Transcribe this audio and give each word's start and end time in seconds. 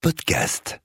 podcast. 0.00 0.80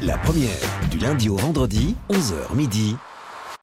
La 0.00 0.16
première, 0.18 0.50
du 0.90 0.98
lundi 0.98 1.28
au 1.28 1.36
vendredi, 1.36 1.94
11h 2.10 2.54
midi. 2.54 2.96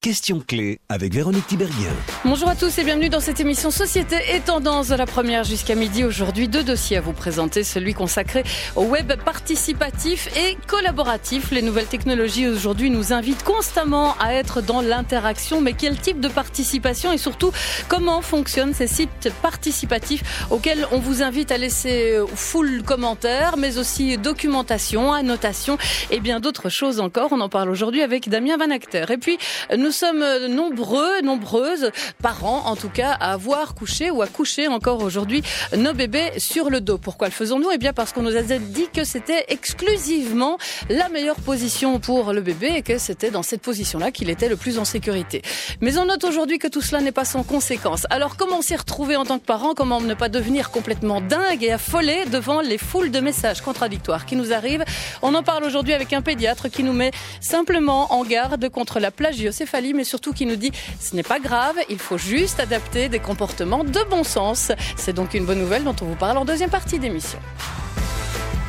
Question 0.02 0.40
clé 0.40 0.80
avec 0.88 1.14
Véronique 1.14 1.46
Tiberghien. 1.46 1.92
Bonjour 2.24 2.48
à 2.48 2.56
tous 2.56 2.78
et 2.78 2.86
bienvenue 2.86 3.10
dans 3.10 3.20
cette 3.20 3.42
émission 3.42 3.70
Société 3.70 4.16
et 4.34 4.40
Tendance 4.40 4.88
de 4.88 4.96
la 4.96 5.06
première 5.06 5.44
jusqu'à 5.44 5.76
midi. 5.76 6.06
Aujourd'hui, 6.06 6.48
deux 6.48 6.64
dossiers 6.64 6.96
à 6.96 7.02
vous 7.02 7.12
présenter. 7.12 7.66
Celui 7.66 7.94
consacré 7.94 8.46
au 8.78 8.84
web 8.84 9.12
participatif 9.26 10.30
et 10.38 10.56
collaboratif. 10.68 11.52
Les 11.52 11.62
nouvelles 11.62 11.88
technologies 11.88 12.48
aujourd'hui 12.48 12.90
nous 12.90 13.12
invitent 13.12 13.44
constamment 13.44 14.16
à 14.22 14.34
être 14.36 14.62
dans 14.62 14.80
l'interaction. 14.80 15.60
Mais 15.60 15.74
quel 15.74 16.00
type 16.00 16.22
de 16.22 16.30
participation 16.30 17.12
et 17.12 17.18
surtout 17.18 17.52
comment 17.90 18.22
fonctionnent 18.22 18.74
ces 18.74 18.88
sites 18.88 19.30
participatifs 19.42 20.48
auxquels 20.50 20.88
on 20.94 21.00
vous 21.00 21.24
invite 21.24 21.52
à 21.52 21.58
laisser 21.58 22.18
full 22.36 22.84
commentaires, 22.84 23.58
mais 23.58 23.78
aussi 23.78 24.18
documentation, 24.18 25.12
annotation 25.12 25.78
et 26.10 26.22
bien 26.22 26.40
d'autres 26.40 26.70
choses 26.70 27.02
encore. 27.02 27.34
On 27.34 27.42
en 27.42 27.50
parle 27.50 27.70
aujourd'hui 27.70 28.02
avec 28.02 28.30
Damien 28.30 28.56
Van 28.56 28.72
Acter. 28.72 29.04
Et 29.10 29.18
puis, 29.18 29.38
nous 29.78 29.89
nous 29.90 29.94
sommes 29.94 30.46
nombreux, 30.50 31.22
nombreuses, 31.24 31.90
parents 32.22 32.68
en 32.68 32.76
tout 32.76 32.90
cas, 32.90 33.14
à 33.14 33.34
avoir 33.34 33.74
couché 33.74 34.12
ou 34.12 34.22
à 34.22 34.28
coucher 34.28 34.68
encore 34.68 35.02
aujourd'hui 35.02 35.42
nos 35.76 35.94
bébés 35.94 36.30
sur 36.38 36.70
le 36.70 36.80
dos. 36.80 37.00
Pourquoi 37.00 37.26
le 37.26 37.34
faisons-nous? 37.34 37.72
Eh 37.72 37.80
bien 37.80 37.92
parce 37.92 38.14
qu'on 38.14 38.22
nous 38.22 38.38
a 38.38 38.44
dit 38.44 38.86
que 38.94 39.04
c'était 39.04 39.46
exclusivement 39.48 40.60
la 40.90 41.10
meilleure 41.10 41.38
position 41.38 42.00
pour 42.00 42.34
le 42.34 42.42
bébé 42.42 42.74
et 42.76 42.82
que 42.84 43.00
c'était 43.00 43.32
dans 43.32 43.42
cette 43.42 43.64
position-là 43.64 44.12
qu'il 44.12 44.30
était 44.30 44.48
le 44.48 44.58
plus 44.58 44.78
en 44.78 44.86
sécurité. 44.86 45.42
Mais 45.82 45.98
on 45.98 46.06
note 46.06 46.24
aujourd'hui 46.24 46.60
que 46.60 46.68
tout 46.68 46.82
cela 46.82 47.02
n'est 47.02 47.12
pas 47.12 47.26
sans 47.26 47.42
conséquence. 47.42 48.06
Alors 48.12 48.38
comment 48.38 48.62
s'y 48.62 48.76
retrouver 48.76 49.16
en 49.16 49.26
tant 49.26 49.40
que 49.40 49.46
parent 49.46 49.74
Comment 49.74 50.02
ne 50.02 50.14
pas 50.14 50.30
devenir 50.30 50.70
complètement 50.70 51.20
dingue 51.20 51.64
et 51.64 51.72
affolé 51.72 52.26
devant 52.26 52.62
les 52.62 52.78
foules 52.78 53.10
de 53.10 53.22
messages 53.22 53.62
contradictoires 53.62 54.28
qui 54.28 54.36
nous 54.36 54.54
arrivent? 54.54 54.86
On 55.24 55.34
en 55.34 55.42
parle 55.42 55.64
aujourd'hui 55.64 55.94
avec 55.94 56.14
un 56.14 56.22
pédiatre 56.22 56.70
qui 56.70 56.84
nous 56.84 56.94
met 56.94 57.10
simplement 57.42 58.14
en 58.14 58.24
garde 58.24 58.70
contre 58.70 59.00
la 59.00 59.10
plagiocéphalie 59.10 59.79
mais 59.94 60.04
surtout 60.04 60.34
qui 60.34 60.46
nous 60.46 60.56
dit 60.56 60.72
ce 61.00 61.16
n'est 61.16 61.24
pas 61.24 61.40
grave, 61.40 61.76
il 61.90 62.00
faut 62.00 62.18
juste 62.18 62.60
adapter 62.60 63.10
des 63.10 63.20
comportements 63.20 63.84
de 63.84 64.00
bon 64.10 64.24
sens. 64.24 64.72
C'est 64.96 65.14
donc 65.14 65.34
une 65.34 65.46
bonne 65.46 65.60
nouvelle 65.60 65.84
dont 65.84 65.96
on 66.02 66.06
vous 66.06 66.16
parle 66.16 66.38
en 66.38 66.46
deuxième 66.46 66.70
partie 66.70 67.00
d'émission. 67.00 67.40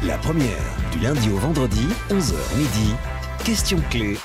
La 0.03 0.17
première, 0.19 0.65
du 0.93 1.01
lundi 1.01 1.29
au 1.29 1.37
vendredi, 1.37 1.87
11h 2.11 2.57
midi. 2.57 2.95
Question 3.45 3.79
clé 3.91 4.17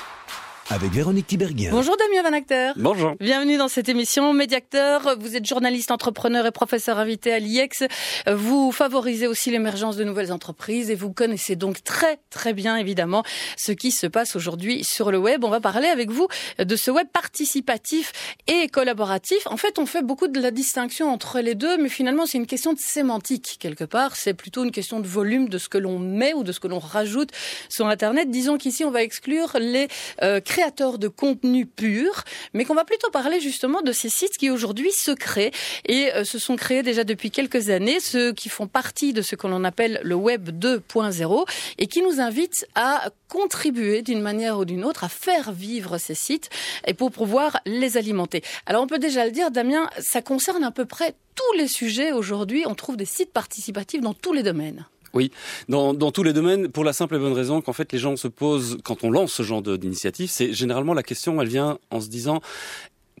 avec 0.68 0.90
Véronique 0.90 1.28
Tiberghien. 1.28 1.70
Bonjour 1.70 1.96
Damien 1.96 2.28
Van 2.28 2.36
Acter. 2.36 2.72
Bonjour. 2.76 3.14
Bienvenue 3.20 3.56
dans 3.56 3.68
cette 3.68 3.88
émission. 3.88 4.32
Médiacteur, 4.32 5.16
vous 5.20 5.36
êtes 5.36 5.46
journaliste, 5.46 5.92
entrepreneur 5.92 6.44
et 6.44 6.50
professeur 6.50 6.98
invité 6.98 7.32
à 7.32 7.38
l'IEX. 7.38 7.84
Vous 8.26 8.72
favorisez 8.72 9.28
aussi 9.28 9.50
l'émergence 9.50 9.96
de 9.96 10.02
nouvelles 10.02 10.32
entreprises 10.32 10.90
et 10.90 10.96
vous 10.96 11.12
connaissez 11.12 11.54
donc 11.54 11.84
très 11.84 12.18
très 12.30 12.52
bien 12.52 12.76
évidemment 12.76 13.22
ce 13.56 13.70
qui 13.70 13.92
se 13.92 14.08
passe 14.08 14.34
aujourd'hui 14.34 14.82
sur 14.82 15.12
le 15.12 15.18
web. 15.18 15.44
On 15.44 15.50
va 15.50 15.60
parler 15.60 15.88
avec 15.88 16.10
vous 16.10 16.26
de 16.58 16.76
ce 16.76 16.90
web 16.90 17.06
participatif 17.12 18.12
et 18.48 18.68
collaboratif. 18.68 19.46
En 19.46 19.56
fait, 19.56 19.78
on 19.78 19.86
fait 19.86 20.02
beaucoup 20.02 20.26
de 20.26 20.40
la 20.40 20.50
distinction 20.50 21.12
entre 21.12 21.40
les 21.40 21.54
deux, 21.54 21.78
mais 21.78 21.88
finalement 21.88 22.26
c'est 22.26 22.38
une 22.38 22.46
question 22.46 22.72
de 22.72 22.80
sémantique 22.80 23.58
quelque 23.60 23.84
part. 23.84 24.16
C'est 24.16 24.34
plutôt 24.34 24.64
une 24.64 24.72
question 24.72 24.98
de 24.98 25.06
volume 25.06 25.48
de 25.48 25.58
ce 25.58 25.68
que 25.68 25.78
l'on 25.78 26.00
met 26.00 26.34
ou 26.34 26.42
de 26.42 26.50
ce 26.50 26.58
que 26.58 26.66
l'on 26.66 26.80
rajoute 26.80 27.30
sur 27.68 27.86
Internet. 27.86 28.30
Disons 28.30 28.58
qu'ici 28.58 28.84
on 28.84 28.90
va 28.90 29.02
exclure 29.02 29.56
les 29.60 29.86
euh, 30.22 30.40
créateurs 30.56 30.98
de 30.98 31.08
contenu 31.08 31.66
pur, 31.66 32.24
mais 32.54 32.64
qu'on 32.64 32.74
va 32.74 32.86
plutôt 32.86 33.10
parler 33.10 33.40
justement 33.40 33.82
de 33.82 33.92
ces 33.92 34.08
sites 34.08 34.38
qui 34.38 34.48
aujourd'hui 34.48 34.90
se 34.90 35.10
créent 35.10 35.52
et 35.86 36.10
euh, 36.14 36.24
se 36.24 36.38
sont 36.38 36.56
créés 36.56 36.82
déjà 36.82 37.04
depuis 37.04 37.30
quelques 37.30 37.68
années, 37.68 38.00
ceux 38.00 38.32
qui 38.32 38.48
font 38.48 38.66
partie 38.66 39.12
de 39.12 39.20
ce 39.20 39.36
que 39.36 39.46
l'on 39.46 39.64
appelle 39.64 40.00
le 40.02 40.14
web 40.14 40.48
2.0 40.48 41.44
et 41.76 41.86
qui 41.86 42.00
nous 42.00 42.20
invitent 42.20 42.66
à 42.74 43.10
contribuer 43.28 44.00
d'une 44.00 44.22
manière 44.22 44.58
ou 44.58 44.64
d'une 44.64 44.82
autre 44.82 45.04
à 45.04 45.10
faire 45.10 45.52
vivre 45.52 45.98
ces 45.98 46.14
sites 46.14 46.48
et 46.86 46.94
pour 46.94 47.10
pouvoir 47.10 47.58
les 47.66 47.98
alimenter. 47.98 48.42
Alors 48.64 48.82
on 48.82 48.86
peut 48.86 48.98
déjà 48.98 49.26
le 49.26 49.32
dire, 49.32 49.50
Damien, 49.50 49.90
ça 49.98 50.22
concerne 50.22 50.64
à 50.64 50.70
peu 50.70 50.86
près 50.86 51.14
tous 51.34 51.58
les 51.58 51.68
sujets 51.68 52.12
aujourd'hui. 52.12 52.64
On 52.66 52.74
trouve 52.74 52.96
des 52.96 53.04
sites 53.04 53.32
participatifs 53.32 54.00
dans 54.00 54.14
tous 54.14 54.32
les 54.32 54.42
domaines. 54.42 54.86
Oui, 55.16 55.30
dans, 55.70 55.94
dans, 55.94 56.10
tous 56.10 56.22
les 56.22 56.34
domaines, 56.34 56.68
pour 56.68 56.84
la 56.84 56.92
simple 56.92 57.16
et 57.16 57.18
bonne 57.18 57.32
raison 57.32 57.62
qu'en 57.62 57.72
fait 57.72 57.90
les 57.90 57.98
gens 57.98 58.16
se 58.16 58.28
posent, 58.28 58.76
quand 58.84 59.02
on 59.02 59.10
lance 59.10 59.32
ce 59.32 59.42
genre 59.42 59.62
d'initiative, 59.62 60.28
c'est 60.30 60.52
généralement 60.52 60.92
la 60.92 61.02
question, 61.02 61.40
elle 61.40 61.48
vient 61.48 61.78
en 61.90 62.02
se 62.02 62.08
disant 62.08 62.42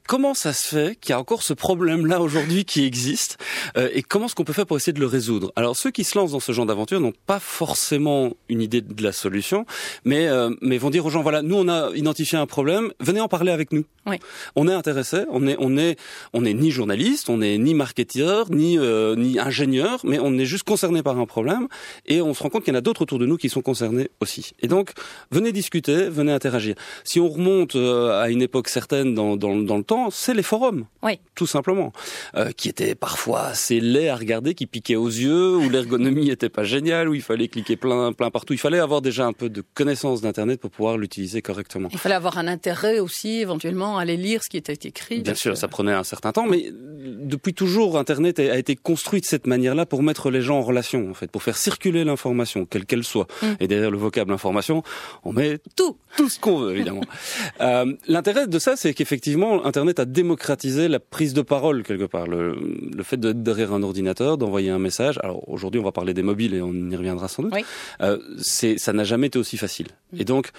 comment 0.06 0.34
ça 0.34 0.52
se 0.52 0.68
fait 0.68 0.96
qu'il 0.96 1.10
y 1.10 1.12
a 1.12 1.18
encore 1.18 1.42
ce 1.42 1.52
problème-là 1.52 2.20
aujourd'hui 2.20 2.64
qui 2.64 2.84
existe 2.84 3.38
euh, 3.76 3.88
et 3.92 4.02
comment 4.02 4.26
est-ce 4.26 4.34
qu'on 4.34 4.44
peut 4.44 4.52
faire 4.52 4.66
pour 4.66 4.76
essayer 4.76 4.92
de 4.92 5.00
le 5.00 5.06
résoudre? 5.06 5.52
Alors 5.56 5.76
ceux 5.76 5.90
qui 5.90 6.04
se 6.04 6.16
lancent 6.16 6.32
dans 6.32 6.40
ce 6.40 6.52
genre 6.52 6.66
d'aventure 6.66 7.00
n'ont 7.00 7.12
pas 7.26 7.40
forcément 7.40 8.32
une 8.48 8.62
idée 8.62 8.80
de 8.80 9.02
la 9.02 9.12
solution, 9.12 9.66
mais 10.04 10.28
euh, 10.28 10.50
mais 10.60 10.78
vont 10.78 10.90
dire 10.90 11.04
aux 11.04 11.10
gens 11.10 11.22
voilà, 11.22 11.42
nous 11.42 11.56
on 11.56 11.68
a 11.68 11.90
identifié 11.94 12.38
un 12.38 12.46
problème, 12.46 12.92
venez 13.00 13.20
en 13.20 13.28
parler 13.28 13.52
avec 13.52 13.72
nous. 13.72 13.84
Oui. 14.06 14.16
On 14.54 14.68
est 14.68 14.72
intéressé, 14.72 15.24
on 15.30 15.46
est 15.46 15.56
on 15.58 15.76
est 15.76 15.98
on 16.32 16.44
est 16.44 16.54
ni 16.54 16.70
journaliste, 16.70 17.28
on 17.28 17.40
est 17.42 17.58
ni 17.58 17.74
marketeur, 17.74 18.50
ni 18.50 18.78
euh, 18.78 19.16
ni 19.16 19.38
ingénieur, 19.38 20.00
mais 20.04 20.18
on 20.20 20.38
est 20.38 20.44
juste 20.44 20.64
concerné 20.64 21.02
par 21.02 21.18
un 21.18 21.26
problème 21.26 21.66
et 22.06 22.20
on 22.20 22.32
se 22.34 22.42
rend 22.42 22.50
compte 22.50 22.64
qu'il 22.64 22.72
y 22.72 22.76
en 22.76 22.78
a 22.78 22.82
d'autres 22.82 23.02
autour 23.02 23.18
de 23.18 23.26
nous 23.26 23.36
qui 23.36 23.48
sont 23.48 23.62
concernés 23.62 24.10
aussi. 24.20 24.52
Et 24.60 24.68
donc 24.68 24.92
venez 25.30 25.52
discuter, 25.52 26.08
venez 26.08 26.32
interagir. 26.32 26.76
Si 27.04 27.18
on 27.18 27.28
remonte 27.28 27.74
à 27.74 28.30
une 28.30 28.42
époque 28.42 28.68
certaine 28.68 29.14
dans 29.14 29.36
dans, 29.36 29.56
dans 29.56 29.76
le 29.76 29.84
temps 29.84 29.95
c'est 30.10 30.34
les 30.34 30.42
forums. 30.42 30.86
Oui. 31.02 31.18
Tout 31.34 31.46
simplement. 31.46 31.92
Euh, 32.34 32.50
qui 32.52 32.68
étaient 32.68 32.94
parfois 32.94 33.42
assez 33.46 33.80
laids 33.80 34.08
à 34.08 34.16
regarder, 34.16 34.54
qui 34.54 34.66
piquaient 34.66 34.96
aux 34.96 35.08
yeux, 35.08 35.56
où 35.56 35.68
l'ergonomie 35.68 36.30
était 36.30 36.48
pas 36.48 36.64
géniale, 36.64 37.08
où 37.08 37.14
il 37.14 37.22
fallait 37.22 37.48
cliquer 37.48 37.76
plein, 37.76 38.12
plein 38.12 38.30
partout. 38.30 38.52
Il 38.52 38.58
fallait 38.58 38.78
avoir 38.78 39.02
déjà 39.02 39.26
un 39.26 39.32
peu 39.32 39.48
de 39.48 39.62
connaissance 39.74 40.20
d'Internet 40.20 40.60
pour 40.60 40.70
pouvoir 40.70 40.98
l'utiliser 40.98 41.42
correctement. 41.42 41.88
Il 41.92 41.98
fallait 41.98 42.14
avoir 42.14 42.38
un 42.38 42.48
intérêt 42.48 42.98
aussi, 42.98 43.40
éventuellement, 43.40 43.98
à 43.98 44.02
aller 44.02 44.16
lire 44.16 44.42
ce 44.42 44.48
qui 44.48 44.56
était 44.56 44.88
écrit. 44.88 45.20
Bien 45.20 45.34
sûr, 45.34 45.56
ça 45.56 45.68
prenait 45.68 45.92
un 45.92 46.04
certain 46.04 46.32
temps, 46.32 46.46
mais 46.46 46.72
depuis 46.72 47.54
toujours, 47.54 47.98
Internet 47.98 48.38
a 48.38 48.58
été 48.58 48.76
construit 48.76 49.20
de 49.20 49.26
cette 49.26 49.46
manière-là 49.46 49.86
pour 49.86 50.02
mettre 50.02 50.30
les 50.30 50.42
gens 50.42 50.58
en 50.58 50.62
relation, 50.62 51.10
en 51.10 51.14
fait, 51.14 51.30
pour 51.30 51.42
faire 51.42 51.56
circuler 51.56 52.04
l'information, 52.04 52.66
quelle 52.66 52.86
qu'elle 52.86 53.04
soit. 53.04 53.26
Mm. 53.42 53.46
Et 53.60 53.68
derrière 53.68 53.90
le 53.90 53.98
vocable 53.98 54.32
information, 54.32 54.82
on 55.24 55.32
met 55.32 55.58
tout, 55.76 55.96
tout 56.16 56.28
ce 56.28 56.38
qu'on 56.38 56.58
veut, 56.58 56.72
évidemment. 56.72 57.02
euh, 57.60 57.92
L'intérêt 58.08 58.46
de 58.46 58.58
ça, 58.58 58.76
c'est 58.76 58.94
qu'effectivement, 58.94 59.64
Internet 59.64 59.85
Internet 59.86 60.00
a 60.00 60.04
démocratisé 60.04 60.88
la 60.88 60.98
prise 60.98 61.32
de 61.32 61.42
parole 61.42 61.82
quelque 61.82 62.04
part. 62.04 62.26
Le, 62.26 62.56
le 62.94 63.02
fait 63.02 63.16
d'être 63.18 63.42
derrière 63.42 63.72
un 63.72 63.82
ordinateur, 63.82 64.36
d'envoyer 64.36 64.70
un 64.70 64.78
message. 64.78 65.18
Alors 65.22 65.48
aujourd'hui, 65.48 65.80
on 65.80 65.84
va 65.84 65.92
parler 65.92 66.14
des 66.14 66.22
mobiles 66.22 66.54
et 66.54 66.60
on 66.60 66.72
y 66.72 66.96
reviendra 66.96 67.28
sans 67.28 67.44
doute. 67.44 67.52
Oui. 67.54 67.64
Euh, 68.00 68.18
c'est, 68.40 68.78
ça 68.78 68.92
n'a 68.92 69.04
jamais 69.04 69.28
été 69.28 69.38
aussi 69.38 69.56
facile. 69.56 69.88
Et 70.16 70.24
donc, 70.24 70.50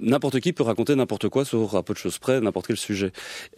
n'importe 0.00 0.40
qui 0.40 0.52
peut 0.52 0.62
raconter 0.62 0.94
n'importe 0.94 1.28
quoi 1.28 1.44
sur 1.44 1.76
à 1.76 1.82
peu 1.82 1.92
de 1.92 1.98
choses 1.98 2.18
près, 2.18 2.40
n'importe 2.40 2.66
quel 2.66 2.76
sujet. 2.76 3.12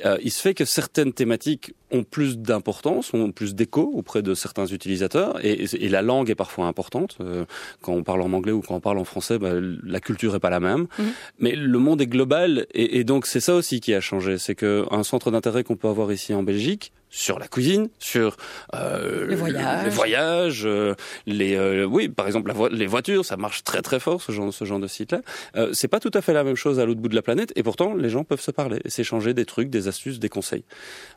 Euh, 0.05 0.19
il 0.23 0.31
se 0.31 0.41
fait 0.41 0.55
que 0.55 0.65
certaines 0.65 1.13
thématiques 1.13 1.73
ont 1.91 2.03
plus 2.03 2.39
d'importance, 2.39 3.15
ont 3.15 3.33
plus 3.33 3.55
d'écho 3.55 3.91
auprès 3.95 4.23
de 4.23 4.35
certains 4.35 4.67
utilisateurs, 4.67 5.45
et, 5.45 5.65
et, 5.73 5.89
la 5.89 6.03
langue 6.03 6.31
est 6.31 6.35
parfois 6.35 6.67
importante. 6.67 7.17
Euh, 7.21 7.45
quand 7.81 7.93
on 7.93 8.03
parle 8.03 8.23
en 8.23 8.33
anglais 8.33 8.53
ou 8.53 8.61
quand 8.61 8.75
on 8.75 8.81
parle 8.81 8.99
en 8.99 9.05
français, 9.05 9.39
bah, 9.39 9.53
la 9.55 10.01
culture 10.01 10.35
est 10.35 10.41
pas 10.41 10.51
la 10.51 10.61
même. 10.61 10.87
Mhm. 10.99 11.07
Mais 11.39 11.53
le 11.55 11.79
monde 11.79 12.01
est 12.01 12.07
global, 12.07 12.67
et, 12.75 12.99
et 12.99 13.05
donc 13.05 13.27
c'est 13.27 13.41
ça 13.41 13.55
aussi 13.55 13.81
qui 13.81 13.95
a 13.95 14.01
changé. 14.01 14.39
C'est 14.39 14.55
qu'un 14.55 15.03
centre 15.03 15.31
d'intérêt 15.31 15.65
qu'on 15.65 15.77
peut 15.77 15.89
avoir 15.89 16.13
ici 16.13 16.35
en 16.35 16.43
Belgique, 16.43 16.93
sur 17.17 17.39
la 17.39 17.49
cuisine, 17.49 17.89
sur 17.99 18.37
euh, 18.75 19.27
les 19.27 19.37
voyages, 19.37 19.85
les, 19.85 19.91
voyages, 19.91 20.63
euh, 20.67 20.95
les 21.25 21.55
euh, 21.55 21.85
oui, 21.85 22.11
par 22.11 22.27
exemple 22.27 22.49
la 22.49 22.55
vo 22.55 22.69
les 22.69 22.87
voitures, 22.87 23.25
ça 23.25 23.39
marche 23.39 23.65
très 23.65 23.81
très 23.81 23.99
fort 23.99 24.21
ce 24.21 24.33
genre 24.33 24.53
ce 24.53 24.67
genre 24.67 24.79
de 24.79 24.87
site 24.87 25.13
là. 25.13 25.23
Euh, 25.57 25.71
c'est 25.73 25.89
pas 25.89 25.99
tout 25.99 26.11
à 26.13 26.21
fait 26.21 26.35
la 26.35 26.45
même 26.45 26.57
chose 26.57 26.79
à 26.79 26.85
l'autre 26.85 27.01
bout 27.01 27.09
de 27.09 27.15
la 27.15 27.23
planète 27.23 27.55
et 27.57 27.63
pourtant 27.63 27.95
les 27.95 28.11
gens 28.11 28.23
peuvent 28.23 28.41
se 28.41 28.51
parler 28.51 28.81
et 28.85 28.91
s'échanger 28.91 29.33
des 29.33 29.47
trucs, 29.47 29.71
des 29.71 29.89
astuces, 29.89 30.19
des 30.19 30.29
conseils. 30.29 30.65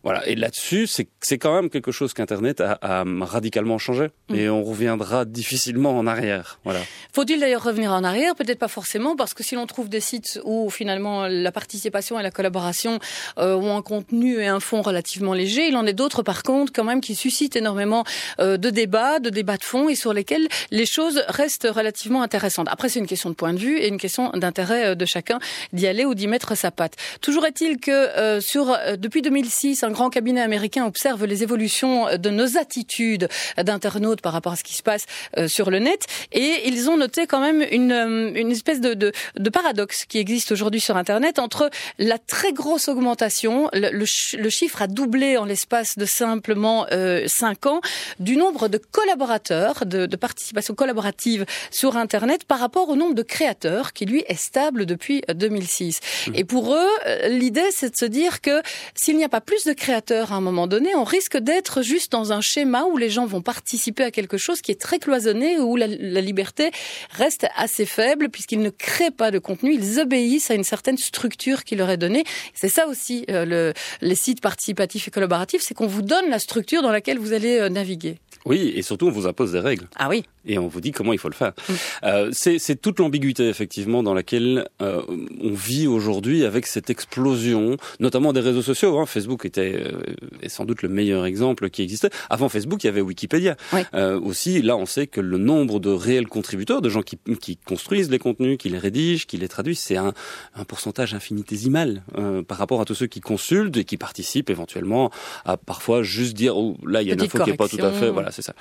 Voilà. 0.03 0.25
Et 0.25 0.35
là-dessus, 0.35 0.87
c'est 0.87 1.09
c'est 1.19 1.37
quand 1.37 1.53
même 1.53 1.69
quelque 1.69 1.91
chose 1.91 2.13
qu'Internet 2.13 2.61
a, 2.61 2.79
a, 2.81 3.03
radicalement 3.21 3.77
changé 3.77 4.07
mm. 4.29 4.35
et 4.35 4.49
on 4.49 4.63
reviendra 4.63 5.25
difficilement 5.25 5.97
en 5.97 6.07
arrière. 6.07 6.59
Voilà. 6.63 6.79
Faut-il 7.11 7.41
d'ailleurs 7.41 7.63
revenir 7.63 7.91
en 7.91 8.05
arrière? 8.05 8.35
Peut-être 8.35 8.59
pas 8.59 8.69
forcément 8.69 9.17
parce 9.17 9.33
que 9.33 9.43
si 9.43 9.55
l'on 9.55 9.67
trouve 9.67 9.89
des 9.89 9.99
sites 9.99 10.39
où 10.45 10.69
finalement 10.69 11.27
la 11.27 11.51
participation 11.51 12.17
et 12.17 12.23
la 12.23 12.31
collaboration 12.31 12.99
ont 13.35 13.75
un 13.75 13.81
contenu 13.81 14.39
et 14.39 14.47
un 14.47 14.61
fond 14.61 14.81
relativement 14.81 15.33
léger, 15.33 15.67
il 15.67 15.75
en 15.75 15.88
d'autres, 15.93 16.23
par 16.23 16.43
contre, 16.43 16.71
quand 16.73 16.83
même, 16.83 17.01
qui 17.01 17.15
suscitent 17.15 17.55
énormément 17.55 18.03
de 18.39 18.69
débats, 18.69 19.19
de 19.19 19.29
débats 19.29 19.57
de 19.57 19.63
fond 19.63 19.89
et 19.89 19.95
sur 19.95 20.13
lesquels 20.13 20.47
les 20.71 20.85
choses 20.85 21.23
restent 21.27 21.67
relativement 21.69 22.21
intéressantes. 22.21 22.67
Après, 22.69 22.89
c'est 22.89 22.99
une 22.99 23.07
question 23.07 23.29
de 23.29 23.35
point 23.35 23.53
de 23.53 23.59
vue 23.59 23.77
et 23.77 23.87
une 23.87 23.97
question 23.97 24.31
d'intérêt 24.33 24.95
de 24.95 25.05
chacun 25.05 25.39
d'y 25.73 25.87
aller 25.87 26.05
ou 26.05 26.13
d'y 26.13 26.27
mettre 26.27 26.55
sa 26.55 26.71
patte. 26.71 26.93
Toujours 27.21 27.45
est-il 27.45 27.79
que 27.79 28.39
sur 28.39 28.77
depuis 28.97 29.21
2006, 29.21 29.83
un 29.83 29.91
grand 29.91 30.09
cabinet 30.09 30.41
américain 30.41 30.85
observe 30.85 31.25
les 31.25 31.43
évolutions 31.43 32.17
de 32.17 32.29
nos 32.29 32.57
attitudes 32.57 33.27
d'internautes 33.57 34.21
par 34.21 34.33
rapport 34.33 34.53
à 34.53 34.55
ce 34.55 34.63
qui 34.63 34.75
se 34.75 34.83
passe 34.83 35.05
sur 35.47 35.69
le 35.69 35.79
net 35.79 36.05
et 36.31 36.67
ils 36.67 36.89
ont 36.89 36.97
noté 36.97 37.27
quand 37.27 37.39
même 37.39 37.65
une, 37.71 37.91
une 38.35 38.51
espèce 38.51 38.81
de, 38.81 38.93
de, 38.93 39.11
de 39.37 39.49
paradoxe 39.49 40.05
qui 40.05 40.17
existe 40.17 40.51
aujourd'hui 40.51 40.79
sur 40.79 40.97
Internet 40.97 41.39
entre 41.39 41.69
la 41.97 42.17
très 42.17 42.53
grosse 42.53 42.87
augmentation, 42.87 43.69
le, 43.73 44.05
chiffre 44.49 44.81
a 44.81 44.87
doublé 44.87 45.37
en 45.37 45.45
l'espace 45.45 45.78
de 45.97 46.05
simplement 46.05 46.85
euh, 46.91 47.25
5 47.27 47.65
ans, 47.65 47.81
du 48.19 48.37
nombre 48.37 48.67
de 48.67 48.77
collaborateurs, 48.77 49.85
de, 49.85 50.05
de, 50.05 50.15
participation 50.15 50.75
collaborative 50.75 51.45
sur 51.71 51.97
Internet 51.97 52.43
par 52.43 52.59
rapport 52.59 52.89
au 52.89 52.95
nombre 52.95 53.15
de 53.15 53.23
créateurs 53.23 53.93
qui, 53.93 54.05
lui, 54.05 54.23
est 54.27 54.39
stable 54.39 54.85
depuis 54.85 55.21
2006. 55.33 55.99
Mmh. 56.27 56.31
Et 56.35 56.43
pour 56.43 56.73
eux, 56.73 56.89
euh, 57.07 57.27
l'idée, 57.29 57.69
c'est 57.71 57.91
de 57.91 57.95
se 57.97 58.05
dire 58.05 58.41
que 58.41 58.61
s'il 58.95 59.17
n'y 59.17 59.23
a 59.23 59.29
pas 59.29 59.41
plus 59.41 59.63
de 59.65 59.73
créateurs 59.73 60.33
à 60.33 60.35
un 60.35 60.41
moment 60.41 60.67
donné, 60.67 60.95
on 60.95 61.03
risque 61.03 61.37
d'être 61.37 61.81
juste 61.81 62.11
dans 62.11 62.33
un 62.33 62.41
schéma 62.41 62.83
où 62.83 62.97
les 62.97 63.09
gens 63.09 63.25
vont 63.25 63.41
participer 63.41 64.03
à 64.03 64.11
quelque 64.11 64.37
chose 64.37 64.61
qui 64.61 64.71
est 64.71 64.81
très 64.81 64.99
cloisonné, 64.99 65.59
où 65.59 65.75
la, 65.75 65.87
la 65.87 66.21
liberté 66.21 66.71
reste 67.11 67.47
assez 67.55 67.85
faible 67.85 68.29
puisqu'ils 68.29 68.61
ne 68.61 68.69
créent 68.69 69.11
pas 69.11 69.31
de 69.31 69.39
contenu, 69.39 69.73
ils 69.73 69.99
obéissent 69.99 70.51
à 70.51 70.55
une 70.55 70.63
certaine 70.63 70.97
structure 70.97 71.63
qui 71.63 71.75
leur 71.75 71.89
est 71.89 71.97
donnée. 71.97 72.23
C'est 72.53 72.69
ça 72.69 72.87
aussi 72.87 73.25
euh, 73.29 73.45
le, 73.45 73.73
les 74.01 74.15
sites 74.15 74.41
participatifs 74.41 75.07
et 75.07 75.11
collaboratifs, 75.11 75.58
c'est 75.61 75.73
qu'on 75.73 75.87
vous 75.87 76.01
donne 76.01 76.29
la 76.29 76.39
structure 76.39 76.81
dans 76.81 76.91
laquelle 76.91 77.19
vous 77.19 77.33
allez 77.33 77.57
euh, 77.57 77.69
naviguer. 77.69 78.17
Oui, 78.45 78.73
et 78.75 78.81
surtout 78.81 79.07
on 79.07 79.11
vous 79.11 79.27
impose 79.27 79.51
des 79.51 79.59
règles. 79.59 79.87
Ah 79.95 80.09
oui. 80.09 80.23
Et 80.49 80.57
on 80.57 80.67
vous 80.67 80.81
dit 80.81 80.91
comment 80.91 81.13
il 81.13 81.19
faut 81.19 81.29
le 81.29 81.35
faire. 81.35 81.53
Mm. 81.53 81.73
Euh, 82.03 82.29
c'est 82.33 82.81
toute 82.81 82.99
l'ambiguïté 82.99 83.47
effectivement 83.47 84.03
dans 84.03 84.13
laquelle 84.13 84.67
euh, 84.81 85.01
on 85.41 85.53
vit 85.53 85.87
aujourd'hui 85.87 86.43
avec 86.43 86.67
cette 86.67 86.89
explosion, 86.89 87.77
notamment 87.99 88.33
des 88.33 88.41
réseaux 88.41 88.61
sociaux. 88.61 88.99
Hein. 88.99 89.05
Facebook 89.05 89.45
était 89.45 89.75
euh, 89.75 90.01
est 90.41 90.49
sans 90.49 90.65
doute 90.65 90.81
le 90.81 90.89
meilleur 90.89 91.25
exemple 91.25 91.69
qui 91.69 91.83
existait. 91.83 92.09
Avant 92.29 92.49
Facebook, 92.49 92.83
il 92.83 92.87
y 92.87 92.89
avait 92.89 93.01
Wikipédia. 93.01 93.55
Oui. 93.73 93.81
Euh, 93.93 94.19
aussi, 94.19 94.61
là, 94.61 94.75
on 94.75 94.85
sait 94.85 95.07
que 95.07 95.21
le 95.21 95.37
nombre 95.37 95.79
de 95.79 95.89
réels 95.89 96.27
contributeurs, 96.27 96.81
de 96.81 96.89
gens 96.89 97.01
qui, 97.01 97.17
qui 97.39 97.57
construisent 97.57 98.09
les 98.09 98.19
contenus, 98.19 98.57
qui 98.57 98.69
les 98.69 98.79
rédigent, 98.79 99.25
qui 99.27 99.37
les 99.37 99.47
traduisent, 99.47 99.79
c'est 99.79 99.97
un, 99.97 100.13
un, 100.55 100.63
pourcentage 100.65 101.13
infinitésimal 101.13 102.03
euh, 102.17 102.43
par 102.43 102.57
rapport 102.57 102.81
à 102.81 102.85
tous 102.85 102.95
ceux 102.95 103.07
qui 103.07 103.21
consultent 103.21 103.77
et 103.77 103.85
qui 103.85 103.97
participent 103.97 104.49
éventuellement 104.49 105.11
à 105.45 105.57
parfois 105.57 106.03
juste 106.03 106.35
dire 106.35 106.57
oh 106.57 106.77
là 106.85 107.01
il 107.01 107.07
y 107.07 107.11
a 107.11 107.13
une 107.13 107.21
info 107.21 107.43
qui 107.43 107.49
est 107.51 107.57
pas 107.57 107.67
tout 107.67 107.77
à 107.81 107.91
fait 107.91 108.09
voilà 108.09 108.31
c'est 108.31 108.41
ça. 108.41 108.53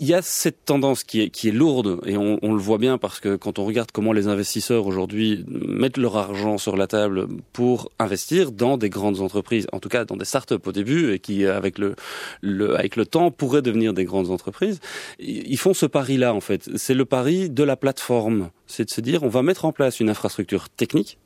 Il 0.00 0.06
y 0.06 0.14
a 0.14 0.22
cette 0.22 0.64
tendance 0.64 1.02
qui 1.02 1.22
est, 1.22 1.30
qui 1.30 1.48
est 1.48 1.52
lourde 1.52 2.00
et 2.06 2.16
on, 2.16 2.38
on, 2.42 2.52
le 2.52 2.60
voit 2.60 2.78
bien 2.78 2.98
parce 2.98 3.20
que 3.20 3.36
quand 3.36 3.58
on 3.58 3.64
regarde 3.64 3.90
comment 3.92 4.12
les 4.12 4.28
investisseurs 4.28 4.86
aujourd'hui 4.86 5.44
mettent 5.48 5.96
leur 5.96 6.16
argent 6.16 6.56
sur 6.56 6.76
la 6.76 6.86
table 6.86 7.26
pour 7.52 7.90
investir 7.98 8.52
dans 8.52 8.76
des 8.76 8.90
grandes 8.90 9.20
entreprises, 9.20 9.66
en 9.72 9.80
tout 9.80 9.88
cas 9.88 10.04
dans 10.04 10.16
des 10.16 10.24
startups 10.24 10.54
au 10.64 10.72
début 10.72 11.12
et 11.12 11.18
qui 11.18 11.46
avec 11.46 11.78
le, 11.78 11.96
le 12.42 12.76
avec 12.76 12.96
le 12.96 13.06
temps 13.06 13.30
pourraient 13.30 13.62
devenir 13.62 13.92
des 13.92 14.04
grandes 14.04 14.30
entreprises, 14.30 14.78
ils 15.18 15.58
font 15.58 15.74
ce 15.74 15.86
pari-là 15.86 16.32
en 16.32 16.40
fait. 16.40 16.70
C'est 16.76 16.94
le 16.94 17.04
pari 17.04 17.50
de 17.50 17.64
la 17.64 17.76
plateforme, 17.76 18.50
c'est 18.66 18.84
de 18.84 18.90
se 18.90 19.00
dire 19.00 19.24
on 19.24 19.28
va 19.28 19.42
mettre 19.42 19.64
en 19.64 19.72
place 19.72 20.00
une 20.00 20.10
infrastructure 20.10 20.68
technique 20.68 21.18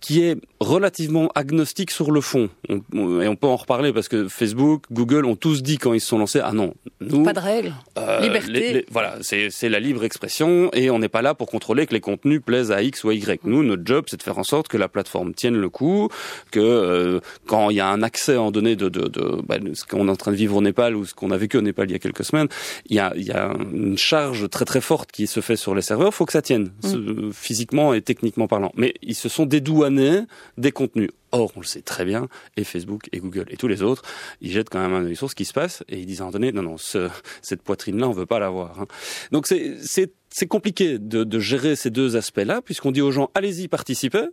qui 0.00 0.22
est 0.22 0.36
relativement 0.60 1.28
agnostique 1.34 1.90
sur 1.90 2.10
le 2.10 2.20
fond. 2.20 2.48
On, 2.68 3.20
et 3.20 3.28
on 3.28 3.36
peut 3.36 3.46
en 3.46 3.56
reparler 3.56 3.92
parce 3.92 4.08
que 4.08 4.28
Facebook, 4.28 4.84
Google 4.90 5.26
ont 5.26 5.36
tous 5.36 5.62
dit 5.62 5.78
quand 5.78 5.92
ils 5.92 6.00
se 6.00 6.08
sont 6.08 6.18
lancés, 6.18 6.40
ah 6.42 6.52
non, 6.52 6.74
nous... 7.00 7.22
Pas 7.22 7.32
de 7.32 7.40
règles. 7.40 7.74
Euh, 7.98 8.20
Liberté. 8.20 8.50
Les, 8.50 8.72
les, 8.72 8.86
voilà, 8.90 9.18
c'est 9.20 9.68
la 9.68 9.80
libre 9.80 10.04
expression 10.04 10.70
et 10.72 10.90
on 10.90 10.98
n'est 10.98 11.08
pas 11.08 11.22
là 11.22 11.34
pour 11.34 11.48
contrôler 11.48 11.86
que 11.86 11.94
les 11.94 12.00
contenus 12.00 12.40
plaisent 12.44 12.72
à 12.72 12.82
X 12.82 13.04
ou 13.04 13.10
à 13.10 13.14
Y. 13.14 13.44
Nous, 13.44 13.62
notre 13.62 13.82
job, 13.84 14.04
c'est 14.08 14.16
de 14.16 14.22
faire 14.22 14.38
en 14.38 14.44
sorte 14.44 14.68
que 14.68 14.76
la 14.76 14.88
plateforme 14.88 15.34
tienne 15.34 15.56
le 15.56 15.68
coup, 15.68 16.08
que 16.50 16.60
euh, 16.60 17.20
quand 17.46 17.70
il 17.70 17.76
y 17.76 17.80
a 17.80 17.88
un 17.88 18.02
accès 18.02 18.36
en 18.36 18.50
données 18.50 18.76
de, 18.76 18.88
de, 18.88 19.08
de, 19.08 19.40
bah, 19.46 19.56
ce 19.74 19.84
qu'on 19.84 20.08
est 20.08 20.10
en 20.10 20.16
train 20.16 20.32
de 20.32 20.36
vivre 20.36 20.56
au 20.56 20.62
Népal 20.62 20.96
ou 20.96 21.04
ce 21.04 21.14
qu'on 21.14 21.30
a 21.30 21.36
vécu 21.36 21.56
au 21.56 21.62
Népal 21.62 21.88
il 21.88 21.92
y 21.92 21.96
a 21.96 21.98
quelques 21.98 22.24
semaines, 22.24 22.48
il 22.88 22.96
y 22.96 23.00
a, 23.00 23.12
il 23.16 23.24
y 23.24 23.32
a 23.32 23.52
une 23.72 23.98
charge 23.98 24.48
très 24.50 24.64
très 24.64 24.80
forte 24.80 25.10
qui 25.12 25.26
se 25.26 25.40
fait 25.40 25.56
sur 25.56 25.74
les 25.74 25.82
serveurs, 25.82 26.08
il 26.08 26.14
faut 26.14 26.26
que 26.26 26.32
ça 26.32 26.42
tienne, 26.42 26.70
mm. 26.82 27.32
physiquement 27.32 27.94
et 27.94 28.02
techniquement 28.02 28.48
parlant. 28.48 28.72
Mais 28.76 28.94
ils 29.02 29.14
se 29.14 29.28
sont 29.28 29.39
dédouanés 29.46 30.22
des 30.58 30.72
contenus. 30.72 31.10
Or, 31.32 31.52
on 31.54 31.60
le 31.60 31.66
sait 31.66 31.82
très 31.82 32.04
bien, 32.04 32.28
et 32.56 32.64
Facebook, 32.64 33.08
et 33.12 33.20
Google, 33.20 33.46
et 33.50 33.56
tous 33.56 33.68
les 33.68 33.82
autres, 33.82 34.02
ils 34.40 34.50
jettent 34.50 34.68
quand 34.68 34.80
même 34.80 34.94
un 34.94 35.04
œil 35.04 35.14
sur 35.14 35.30
ce 35.30 35.36
qui 35.36 35.44
se 35.44 35.52
passe, 35.52 35.84
et 35.88 36.00
ils 36.00 36.06
disent 36.06 36.20
à 36.20 36.24
un 36.24 36.26
moment 36.26 36.32
donné, 36.32 36.50
non, 36.50 36.62
non, 36.62 36.76
ce, 36.76 37.08
cette 37.40 37.62
poitrine-là, 37.62 38.08
on 38.08 38.12
veut 38.12 38.26
pas 38.26 38.40
l'avoir. 38.40 38.80
Hein. 38.80 38.86
Donc 39.30 39.46
c'est 39.46 40.46
compliqué 40.48 40.98
de, 40.98 41.22
de 41.22 41.38
gérer 41.38 41.76
ces 41.76 41.90
deux 41.90 42.16
aspects-là, 42.16 42.62
puisqu'on 42.62 42.90
dit 42.90 43.00
aux 43.00 43.12
gens, 43.12 43.30
allez-y, 43.34 43.68
participez, 43.68 44.24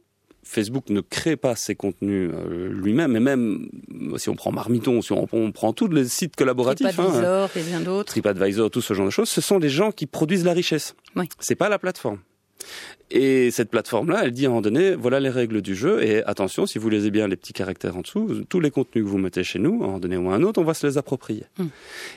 Facebook 0.42 0.89
ne 0.89 1.01
crée 1.01 1.36
pas 1.36 1.56
ses 1.56 1.75
contenus 1.75 2.31
euh, 2.33 2.69
lui-même, 2.69 3.15
et 3.15 3.19
même 3.19 3.69
si 4.18 4.30
on 4.30 4.36
prend 4.36 4.51
Marmiton, 4.51 5.01
si 5.04 5.12
on, 5.12 5.27
on 5.31 5.51
prend 5.51 5.74
tous 5.74 5.89
les 5.89 6.06
sites 6.06 6.36
collaboratifs, 6.36 6.88
TripAdvisor 6.88 7.44
hein, 7.44 7.50
et 7.56 7.62
bien 7.62 7.81
d'autres, 7.81 8.07
TripAdvisor, 8.13 8.71
tout 8.71 8.81
ce 8.81 8.95
genre 8.95 9.06
de 9.06 9.12
choses, 9.12 9.30
ce 9.30 9.42
sont 9.42 9.59
les 9.59 9.69
gens 9.69 9.92
qui 9.92 10.07
produisent 10.07 10.45
la 10.45 10.54
richesse. 10.54 10.95
Oui. 11.15 11.27
C'est 11.39 11.56
pas 11.56 11.69
la 11.69 11.77
plateforme. 11.77 12.19
Et 13.09 13.51
cette 13.51 13.69
plateforme-là, 13.69 14.21
elle 14.25 14.31
dit 14.31 14.45
à 14.45 14.48
un 14.48 14.51
moment 14.51 14.62
donné, 14.62 14.94
voilà 14.94 15.21
les 15.21 15.30
règles 15.30 15.62
du 15.62 15.75
jeu, 15.75 16.04
et 16.04 16.24
attention, 16.25 16.65
si 16.65 16.77
vous 16.77 16.89
lisez 16.89 17.09
bien 17.09 17.27
les 17.27 17.38
petits 17.38 17.54
caractères 17.54 17.95
en 17.95 18.01
dessous, 18.01 18.44
tous 18.50 18.59
les 18.59 18.69
contenus 18.69 19.06
que 19.06 19.09
vous 19.09 19.18
mettez 19.18 19.45
chez 19.45 19.59
nous, 19.59 19.81
à 19.81 19.86
un 19.86 19.88
moment 19.88 20.00
donné 20.00 20.18
ou 20.18 20.30
à 20.30 20.36
un 20.36 20.44
autre, 20.44 20.59
on 20.59 20.65
va 20.65 20.74
se 20.74 20.86
les 20.86 20.98
approprier. 20.98 21.45
Mm. 21.57 21.65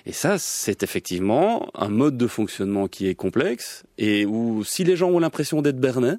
Et 0.06 0.12
ça, 0.12 0.36
c'est 0.38 0.82
effectivement 0.82 1.70
un 1.74 1.90
mode 1.90 2.16
de 2.16 2.26
fonctionnement 2.26 2.88
qui 2.88 3.06
est 3.06 3.14
complexe, 3.14 3.84
et 3.98 4.26
où 4.26 4.64
si 4.64 4.82
les 4.82 4.96
gens 4.96 5.10
ont 5.10 5.20
l'impression 5.20 5.62
d'être 5.62 5.78
bernés, 5.78 6.14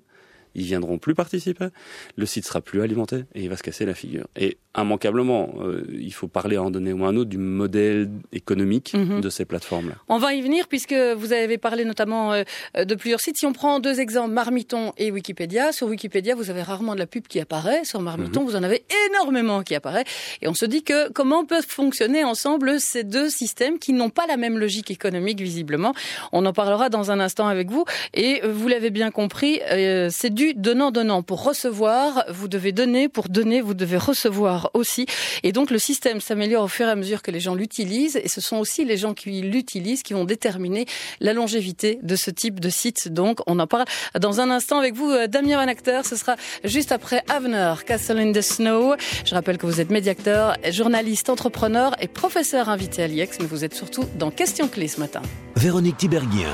ils 0.56 0.66
viendront 0.66 0.98
plus 0.98 1.16
participer, 1.16 1.68
le 2.16 2.26
site 2.26 2.46
sera 2.46 2.62
plus 2.62 2.82
alimenté 2.82 3.26
et 3.36 3.44
il 3.44 3.50
va 3.50 3.58
se 3.58 3.64
casser 3.64 3.86
la 3.86 3.94
figure. 3.94 4.28
Et 4.36 4.58
immanquablement, 4.78 5.54
euh, 5.60 5.84
il 5.92 6.14
faut 6.14 6.28
parler 6.28 6.56
à 6.58 6.62
un 6.62 6.72
donné 6.72 6.94
ou 6.94 7.04
à 7.06 7.10
un 7.10 7.16
autre 7.16 7.30
du 7.30 7.38
modèle 7.38 8.10
économique 8.32 8.94
mm 8.94 9.04
-hmm. 9.04 9.22
de 9.22 9.30
ces 9.30 9.46
plateformes-là. 9.46 9.96
On 10.08 10.18
va 10.18 10.34
y 10.34 10.42
venir 10.42 10.68
puisque 10.68 10.94
vous 10.94 11.34
avez 11.34 11.58
parlé 11.58 11.84
notamment 11.86 12.34
euh, 12.34 12.44
de 12.92 12.96
plusieurs 12.96 13.20
sites. 13.20 13.38
Si 13.38 13.46
on 13.46 13.54
prend 13.54 13.80
deux 13.80 14.00
exemples, 14.00 14.34
Marmiton 14.34 14.94
et 14.98 15.12
Wikipédia, 15.12 15.72
sur 15.72 15.88
Wikipédia, 15.88 16.36
vous 16.36 16.50
avez 16.50 16.64
rarement 16.64 16.94
de 16.96 17.00
la 17.00 17.08
pub 17.08 17.26
qui 17.28 17.40
apparaît. 17.40 17.84
Sur 17.92 18.02
Marmiton, 18.02 18.42
mm 18.42 18.44
-hmm. 18.44 18.50
vous 18.50 18.56
en 18.62 18.64
avez 18.70 18.80
énormément 19.08 19.60
qui 19.68 19.76
apparaît. 19.82 20.06
Et 20.42 20.48
on 20.48 20.54
se 20.62 20.68
dit 20.74 20.84
que 20.90 21.00
comment 21.18 21.42
peuvent 21.46 21.72
fonctionner 21.82 22.22
ensemble 22.34 22.80
ces 22.80 23.04
deux 23.04 23.30
systèmes 23.42 23.78
qui 23.84 23.92
n'ont 24.00 24.14
pas 24.20 24.26
la 24.34 24.38
même 24.44 24.58
logique 24.66 24.90
économique 24.98 25.40
visiblement. 25.50 25.94
On 26.32 26.46
en 26.50 26.54
parlera 26.62 26.86
dans 26.98 27.06
un 27.14 27.20
instant 27.28 27.48
avec 27.56 27.68
vous. 27.74 27.86
Et 28.14 28.32
vous 28.58 28.68
l'avez 28.74 28.92
bien 29.00 29.12
compris, 29.12 29.54
euh, 29.72 30.08
c'est 30.20 30.34
du 30.42 30.54
donnant-donnant. 30.56 31.22
Pour 31.22 31.44
recevoir, 31.44 32.26
vous 32.30 32.48
devez 32.48 32.72
donner. 32.72 33.10
Pour 33.10 33.30
donner, 33.30 33.62
vous 33.62 33.76
devez 33.76 33.98
recevoir 33.98 34.72
aussi. 34.74 35.06
Et 35.44 35.52
donc 35.52 35.70
le 35.70 35.78
système 35.78 36.20
s'améliore 36.20 36.64
au 36.64 36.68
fur 36.68 36.88
et 36.88 36.90
à 36.90 36.96
mesure 36.96 37.22
que 37.22 37.30
les 37.30 37.40
gens 37.40 37.54
l'utilisent. 37.54 38.16
Et 38.16 38.28
ce 38.28 38.42
sont 38.42 38.58
aussi 38.58 38.84
les 38.84 38.98
gens 38.98 39.14
qui 39.14 39.42
l'utilisent 39.42 40.02
qui 40.02 40.14
vont 40.14 40.26
déterminer 40.26 40.88
la 41.20 41.34
longévité 41.34 42.00
de 42.02 42.16
ce 42.16 42.32
type 42.32 42.60
de 42.60 42.70
site. 42.70 43.10
Donc 43.10 43.42
on 43.46 43.60
en 43.60 43.68
parle 43.68 43.86
dans 44.20 44.42
un 44.42 44.50
instant 44.50 44.80
avec 44.80 44.96
vous, 44.96 45.12
euh, 45.12 45.28
Damien 45.28 45.58
Van 45.58 45.68
Acteur. 45.68 46.08
Ce 46.08 46.16
sera 46.16 46.36
juste 46.64 46.92
après 46.92 47.22
Avner, 47.30 47.76
Castle 47.86 48.18
in 48.18 48.32
the 48.32 48.42
Snow. 48.42 48.96
Je 49.26 49.36
rappelle 49.36 49.60
que 49.60 49.68
vous 49.68 49.80
êtes 49.80 49.92
médiateur, 49.92 50.56
journaliste, 50.72 51.30
entrepreneur 51.30 51.96
et 52.02 52.08
professeur 52.08 52.68
invité 52.70 53.04
à 53.04 53.08
l'IEX, 53.08 53.38
mais 53.40 53.46
vous 53.46 53.64
êtes 53.64 53.76
surtout 53.76 54.06
dans 54.18 54.32
Question 54.32 54.68
Clé 54.68 54.88
ce 54.88 55.00
matin. 55.00 55.22
Véronique 55.56 55.98
Tiberghien. 55.98 56.50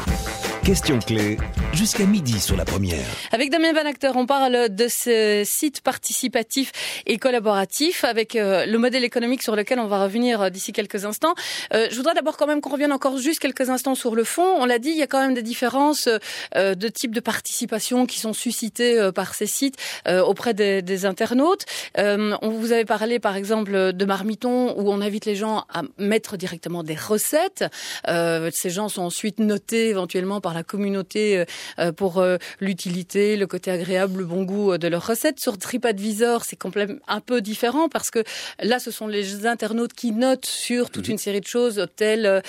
Question 0.67 1.00
clé 1.00 1.38
jusqu'à 1.71 2.05
midi 2.05 2.41
sur 2.41 2.57
la 2.57 2.65
première. 2.65 3.05
Avec 3.31 3.50
Damien 3.51 3.71
Van 3.71 3.86
Acteur, 3.86 4.17
on 4.17 4.25
parle 4.25 4.67
de 4.67 4.88
ce 4.89 5.43
site 5.45 5.79
participatif 5.79 6.74
et 7.05 7.17
collaboratif 7.17 8.03
avec 8.03 8.36
euh, 8.36 8.65
le 8.65 8.77
modèle 8.77 9.05
économique 9.05 9.43
sur 9.43 9.55
lequel 9.55 9.79
on 9.79 9.88
va 9.88 10.03
revenir 10.03 10.41
euh, 10.41 10.50
d'ici 10.50 10.74
quelques 10.74 11.05
instants. 11.05 11.36
Euh, 11.74 11.88
je 11.89 11.95
voudrais 11.95 12.15
d'abord 12.15 12.36
quand 12.36 12.47
même 12.47 12.59
qu'on 12.59 12.71
revienne 12.71 12.91
encore 12.91 13.17
juste 13.17 13.39
quelques 13.39 13.69
instants 13.69 13.95
sur 13.95 14.13
le 14.13 14.25
fond. 14.25 14.43
On 14.57 14.65
l'a 14.65 14.77
dit, 14.77 14.89
il 14.89 14.97
y 14.97 15.03
a 15.03 15.07
quand 15.07 15.21
même 15.21 15.33
des 15.33 15.41
différences 15.41 16.09
de 16.53 16.88
type 16.89 17.15
de 17.15 17.21
participation 17.21 18.05
qui 18.05 18.19
sont 18.19 18.33
suscitées 18.33 19.09
par 19.15 19.36
ces 19.36 19.45
sites 19.45 19.77
auprès 20.05 20.53
des, 20.53 20.81
des 20.81 21.05
internautes. 21.05 21.63
on 21.97 22.50
vous 22.50 22.74
avait 22.74 22.83
parlé 22.83 23.19
par 23.19 23.38
exemple 23.38 23.93
de 23.93 24.05
Marmiton 24.05 24.74
où 24.77 24.91
on 24.91 25.00
invite 25.00 25.25
les 25.25 25.36
gens 25.36 25.63
à 25.74 25.83
mettre 25.97 26.36
directement 26.36 26.83
des 26.83 26.95
recettes. 26.95 27.63
ces 28.05 28.69
gens 28.69 28.89
sont 28.89 29.03
ensuite 29.03 29.39
notés 29.39 29.89
éventuellement 29.89 30.41
par 30.41 30.56
la 30.57 30.63
communauté 30.63 31.45
pour 31.95 32.23
l'utilité, 32.59 33.37
le 33.37 33.47
côté 33.47 33.71
agréable, 33.71 34.19
le 34.19 34.25
bon 34.25 34.43
goût 34.43 34.77
de 34.77 34.87
leurs 34.87 35.05
recettes. 35.05 35.39
Sur 35.39 35.57
TripAdvisor, 35.57 36.43
c'est 36.43 36.55
complètement 36.55 36.99
un 37.07 37.19
peu 37.19 37.41
différent 37.41 37.89
parce 37.89 38.09
que 38.09 38.23
là, 38.61 38.79
ce 38.79 38.91
sont 38.91 39.07
les 39.07 39.45
internautes 39.45 39.93
qui 39.93 40.11
notent 40.11 40.45
sur 40.45 40.89
toute 40.89 41.07
mhm. 41.07 41.13
une 41.13 41.17
série 41.17 41.41
de 41.41 41.47
choses, 41.47 41.79
hôtels, 41.79 42.41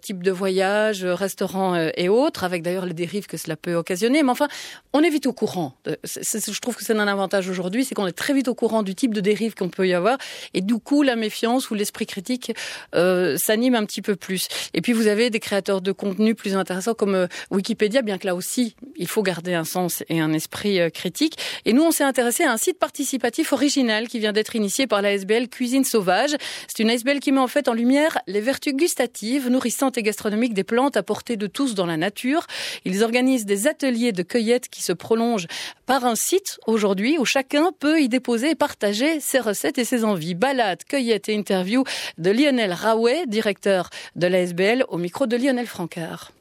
type 0.00 0.22
de 0.22 0.30
voyage, 0.30 1.04
restaurants 1.04 1.90
et 1.96 2.08
autres, 2.08 2.44
avec 2.44 2.62
d'ailleurs 2.62 2.86
les 2.86 2.94
dérives 2.94 3.26
que 3.26 3.36
cela 3.36 3.56
peut 3.56 3.74
occasionner. 3.74 4.22
Mais 4.22 4.30
enfin, 4.30 4.48
on 4.92 5.02
est 5.02 5.10
vite 5.10 5.26
au 5.26 5.32
courant. 5.32 5.74
je 5.84 6.60
trouve 6.60 6.76
que 6.76 6.84
c'est 6.84 6.96
un 6.96 7.08
avantage 7.08 7.48
aujourd'hui, 7.48 7.84
c'est 7.84 7.94
qu'on 7.94 8.06
est 8.06 8.12
très 8.12 8.34
vite 8.34 8.48
au 8.48 8.54
courant 8.54 8.82
du 8.82 8.94
type 8.94 9.14
de 9.14 9.20
dérive 9.20 9.54
qu'on 9.54 9.68
peut 9.68 9.86
y 9.86 9.94
avoir. 9.94 10.18
Et 10.54 10.60
du 10.60 10.78
coup, 10.78 11.02
la 11.02 11.16
méfiance 11.16 11.70
ou 11.70 11.74
l'esprit 11.74 12.06
critique 12.06 12.52
euh, 12.94 13.36
s'anime 13.36 13.74
un 13.74 13.84
petit 13.84 14.02
peu 14.02 14.16
plus. 14.16 14.48
Et 14.74 14.80
puis, 14.80 14.92
vous 14.92 15.06
avez 15.06 15.30
des 15.30 15.40
créateurs 15.40 15.80
de 15.80 15.92
contenu 15.92 16.34
plus 16.34 16.56
intéressants 16.56 16.94
comme 16.94 17.14
euh, 17.14 17.26
Wikipédia, 17.50 18.02
bien 18.02 18.18
que 18.18 18.26
là 18.26 18.34
aussi, 18.34 18.74
il 18.96 19.08
faut 19.08 19.22
garder 19.22 19.54
un 19.54 19.64
sens 19.64 20.02
et 20.08 20.20
un 20.20 20.32
esprit 20.32 20.80
euh, 20.80 20.90
critique. 20.90 21.38
Et 21.64 21.72
nous, 21.72 21.82
on 21.82 21.90
s'est 21.90 22.04
intéressé 22.04 22.44
à 22.44 22.52
un 22.52 22.56
site 22.56 22.78
participatif 22.78 23.52
original 23.52 24.08
qui 24.08 24.18
vient 24.18 24.32
d'être 24.32 24.56
initié 24.56 24.86
par 24.86 25.02
la 25.02 25.12
SBL 25.12 25.48
Cuisine 25.48 25.84
Sauvage. 25.84 26.36
C'est 26.68 26.82
une 26.82 26.90
SBL 26.90 27.20
qui 27.20 27.32
met 27.32 27.40
en 27.40 27.48
fait 27.48 27.68
en 27.68 27.72
lumière 27.72 28.18
les 28.26 28.40
vertus 28.40 28.74
gustatives, 28.74 29.48
nourrissantes 29.48 29.98
et 29.98 30.02
gastronomiques 30.02 30.54
des 30.54 30.64
plantes 30.64 30.96
à 30.96 31.02
portée 31.02 31.36
de 31.36 31.46
tous 31.46 31.74
dans 31.74 31.86
la 31.86 31.96
nature. 31.96 32.46
Ils 32.84 33.02
organisent 33.02 33.46
des 33.46 33.66
ateliers 33.66 34.12
de 34.12 34.22
cueillette 34.22 34.68
qui 34.68 34.82
se 34.82 34.92
prolongent 34.92 35.46
par 35.86 36.04
un 36.04 36.14
site 36.14 36.58
aujourd'hui 36.66 37.18
où 37.18 37.24
chacun 37.24 37.72
peut 37.78 38.00
y 38.00 38.08
déposer 38.08 38.50
et 38.50 38.54
partager 38.54 39.20
ses 39.20 39.40
recettes 39.40 39.78
et 39.78 39.84
ses 39.84 40.04
envies. 40.04 40.34
Balade, 40.34 40.84
cueillette 40.84 41.28
et 41.28 41.34
interview 41.34 41.84
de 42.18 42.30
Lionel 42.30 42.72
Raouet, 42.72 43.26
directeur 43.26 43.90
de 44.16 44.26
l'ASBL, 44.26 44.84
au 44.88 44.98
micro 44.98 45.26
de 45.26 45.36
Lionel 45.36 45.66
Francard. 45.66 46.32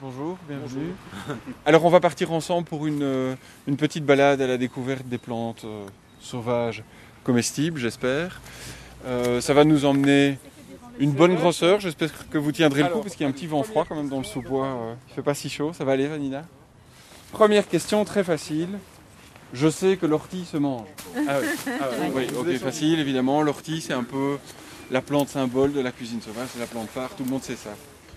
Bonjour, 0.00 0.38
bienvenue. 0.46 0.94
Alors 1.66 1.84
on 1.84 1.88
va 1.88 1.98
partir 1.98 2.30
ensemble 2.30 2.68
pour 2.68 2.86
une, 2.86 3.02
euh, 3.02 3.34
une, 3.66 3.76
petite 3.76 4.06
balade 4.06 4.40
à 4.40 4.46
la 4.46 4.56
découverte 4.56 5.04
des 5.08 5.18
plantes 5.18 5.64
euh, 5.64 5.86
sauvages 6.20 6.84
comestibles, 7.24 7.80
j'espère. 7.80 8.40
Euh, 9.06 9.40
ça 9.40 9.54
va 9.54 9.64
nous 9.64 9.86
emmener 9.86 10.38
une 11.00 11.10
bonne 11.10 11.34
grosseur, 11.34 11.80
j'espère 11.80 12.10
que 12.28 12.38
vous 12.38 12.52
tiendrez 12.52 12.84
le 12.84 12.90
coup 12.90 13.00
parce 13.00 13.16
qu'il 13.16 13.24
y 13.24 13.26
a 13.26 13.28
un 13.28 13.32
petit 13.32 13.48
vent 13.48 13.64
froid 13.64 13.86
quand 13.88 13.96
même 13.96 14.08
dans 14.08 14.18
le 14.18 14.24
sous-bois. 14.24 14.96
il 15.08 15.10
ne 15.10 15.14
fait 15.16 15.22
pas 15.22 15.34
si 15.34 15.50
chaud, 15.50 15.72
ça 15.72 15.84
va 15.84 15.92
aller 15.92 16.06
Vanina? 16.06 16.44
Première 17.32 17.66
question 17.66 18.04
très 18.04 18.22
facile. 18.22 18.78
Je 19.52 19.68
sais 19.68 19.96
que 19.96 20.06
l'ortie 20.06 20.44
se 20.44 20.58
mange. 20.58 20.86
Ah 21.26 21.38
oui, 21.40 21.48
ah 21.80 21.88
oui 22.14 22.26
ok, 22.38 22.56
facile 22.58 23.00
évidemment. 23.00 23.42
L'ortie, 23.42 23.80
c'est 23.80 23.94
un 23.94 24.04
peu 24.04 24.38
la 24.92 25.02
plante 25.02 25.28
symbole 25.28 25.72
de 25.72 25.80
la 25.80 25.90
cuisine 25.90 26.20
sauvage, 26.20 26.50
c'est 26.52 26.60
la 26.60 26.66
plante 26.66 26.88
phare, 26.88 27.10
tout 27.16 27.24
le 27.24 27.30
monde 27.30 27.42
sait 27.42 27.56
ça. 27.56 27.70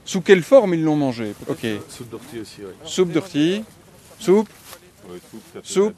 Sous 0.05 0.21
quelle 0.21 0.43
forme 0.43 0.73
ils 0.73 0.83
l'ont 0.83 0.95
mangé 0.95 1.33
Ok. 1.47 1.65
Soupe 1.89 2.09
d'ortie 2.09 2.39
aussi, 2.39 2.57
oui. 2.59 2.73
Soupe 2.85 3.11
d'ortie. 3.11 3.63
Soupe 4.19 4.49
Soupe 5.63 5.95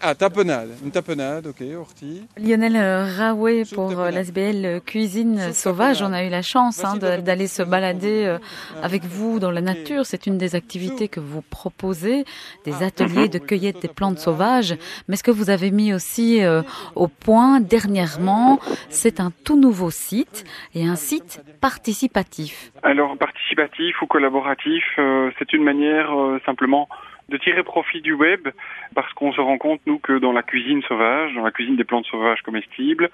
ah, 0.00 0.14
tapenade, 0.14 0.70
une 0.84 0.90
tapenade, 0.90 1.46
ok, 1.46 1.62
ortie. 1.78 2.26
Lionel 2.36 2.76
euh, 2.76 3.04
Raoué 3.04 3.62
pour 3.72 3.98
euh, 3.98 4.10
l'ASBL 4.10 4.64
euh, 4.64 4.80
Cuisine 4.80 5.52
Sauvage, 5.52 6.02
on 6.02 6.12
a 6.12 6.24
eu 6.24 6.28
la 6.28 6.42
chance 6.42 6.84
hein, 6.84 6.96
d'aller 6.96 7.46
se 7.46 7.62
balader 7.62 8.36
avec 8.82 9.04
vous 9.04 9.38
dans 9.38 9.50
la 9.50 9.60
nature. 9.60 10.04
C'est 10.04 10.26
une 10.26 10.38
des 10.38 10.54
activités 10.54 11.08
que 11.08 11.20
vous 11.20 11.42
proposez, 11.42 12.24
des 12.64 12.74
ah. 12.80 12.86
ateliers 12.86 13.28
de 13.36 13.38
cueillette 13.38 13.80
des 13.80 13.88
plantes 13.88 14.18
sauvages. 14.18 14.76
Mais 15.08 15.16
ce 15.16 15.22
que 15.22 15.30
vous 15.30 15.50
avez 15.50 15.70
mis 15.70 15.94
aussi 15.94 16.40
au 16.94 17.08
point 17.08 17.60
dernièrement, 17.60 18.58
c'est 18.88 19.20
un 19.20 19.30
tout 19.44 19.58
nouveau 19.58 19.90
site 19.90 20.44
et 20.74 20.86
un 20.86 20.96
site 20.96 21.42
participatif. 21.60 22.72
Alors 22.82 23.16
participatif 23.16 24.02
ou 24.02 24.06
collaboratif, 24.06 24.84
c'est 25.38 25.52
une 25.52 25.62
manière 25.62 26.10
simplement 26.44 26.88
de 27.28 27.36
tirer 27.38 27.62
profit 27.62 28.00
du 28.00 28.12
web 28.12 28.48
parce 28.94 29.12
qu'on 29.14 29.32
se 29.32 29.40
rend 29.40 29.58
compte, 29.58 29.80
nous, 29.86 29.98
que 29.98 30.18
dans 30.18 30.32
la 30.32 30.42
cuisine 30.42 30.82
sauvage, 30.82 31.34
dans 31.34 31.42
la 31.42 31.50
cuisine 31.50 31.76
des 31.76 31.84
plantes 31.84 32.06
sauvages 32.06 32.42
comestibles, 32.42 33.10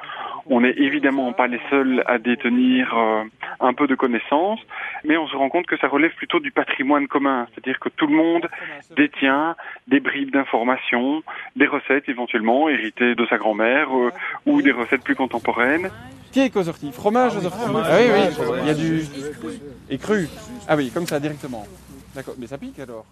on 0.47 0.61
n'est 0.61 0.75
évidemment 0.76 1.33
pas 1.33 1.47
les 1.47 1.61
seuls 1.71 2.02
à 2.07 2.19
détenir 2.19 2.97
euh, 2.97 3.25
un 3.61 3.73
peu 3.73 3.87
de 3.87 3.95
connaissances, 3.95 4.61
mais 5.04 5.16
on 5.16 5.26
se 5.28 5.37
rend 5.37 5.49
compte 5.49 5.66
que 5.66 5.78
ça 5.78 5.88
relève 5.88 6.14
plutôt 6.14 6.40
du 6.40 6.50
patrimoine 6.50 7.09
commun, 7.09 7.47
c'est-à-dire 7.50 7.81
que 7.81 7.88
tout 7.88 8.07
le 8.07 8.14
monde 8.14 8.49
détient 8.97 9.57
des 9.88 10.00
bribes 10.00 10.31
d'informations, 10.31 11.23
des 11.57 11.66
recettes 11.66 12.09
éventuellement 12.09 12.69
héritées 12.69 13.14
de 13.14 13.26
sa 13.26 13.38
grand-mère 13.38 13.97
euh, 13.97 14.11
ou 14.47 14.62
des 14.62 14.73
recettes 14.73 15.04
plus 15.04 15.16
contemporaines. 15.16 15.90
Cake 16.33 16.57
aux 16.57 16.69
orties, 16.69 16.92
fromage 16.92 17.37
aux 17.37 17.45
orties. 17.45 17.59
Ah 17.66 17.99
oui, 17.99 18.11
oui, 18.12 18.57
il 18.62 18.66
y 18.66 18.71
a 18.71 18.75
du... 18.75 19.02
et 19.90 19.99
cru. 19.99 20.28
Ah 20.66 20.76
oui, 20.76 20.90
comme 20.92 21.07
ça, 21.07 21.21
directement. 21.21 21.64
D'accord, 22.14 22.35
mais 22.38 22.47
ça 22.47 22.59
pique 22.59 22.78
alors. 22.78 23.07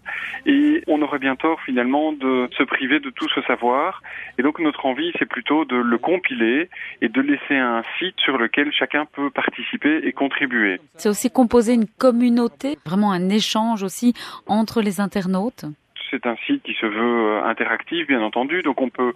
Et 0.47 0.83
on 0.87 1.01
aurait 1.03 1.19
bien 1.19 1.37
tort 1.37 1.61
finalement 1.63 2.13
de 2.13 2.49
se 2.57 2.63
priver 2.63 3.01
de 3.01 3.11
tout 3.11 3.29
ce 3.35 3.43
savoir. 3.43 4.03
Et 4.39 4.43
donc 4.43 4.59
notre 4.59 4.87
envie, 4.87 5.13
c'est 5.19 5.29
plutôt 5.29 5.65
de 5.65 5.77
le 5.77 5.99
compiler 5.99 6.69
et 7.01 7.09
de 7.09 7.21
laisser 7.21 7.57
un 7.57 7.83
site 7.99 8.19
sur 8.19 8.37
lequel 8.39 8.73
chacun 8.73 9.07
peut 9.07 9.31
participer 9.31 10.01
et 10.05 10.13
contribuer. 10.13 10.81
C'est 10.97 11.09
aussi 11.09 11.31
composer 11.31 11.75
une 11.75 11.87
communauté, 11.87 12.79
vraiment 12.85 13.13
un 13.13 13.29
échange 13.29 13.83
aussi 13.83 14.15
entre 14.47 14.83
les 14.83 15.01
internautes 15.01 15.65
c'est 16.11 16.27
un 16.27 16.37
site 16.47 16.63
qui 16.63 16.75
se 16.75 16.87
veut 16.87 17.37
euh, 17.37 17.45
interactif, 17.45 18.07
bien 18.07 18.21
entendu, 18.21 18.63
donc 18.63 18.81
on 18.81 18.91
peut 18.91 19.13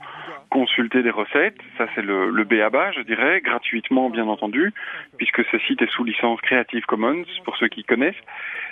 consulter 0.55 1.03
des 1.03 1.11
recettes, 1.11 1.59
ça 1.77 1.89
c'est 1.97 2.03
le, 2.03 2.31
le 2.31 2.45
B 2.45 2.61
à 2.65 2.71
bas, 2.71 2.93
je 2.93 3.01
dirais, 3.01 3.41
gratuitement, 3.41 4.09
bien 4.09 4.29
entendu, 4.29 4.73
puisque 5.17 5.45
ce 5.51 5.59
site 5.59 5.83
est 5.83 5.91
sous 5.91 6.05
licence 6.05 6.41
Creative 6.43 6.85
Commons, 6.87 7.25
pour 7.45 7.57
ceux 7.57 7.67
qui 7.67 7.83
connaissent. 7.83 8.23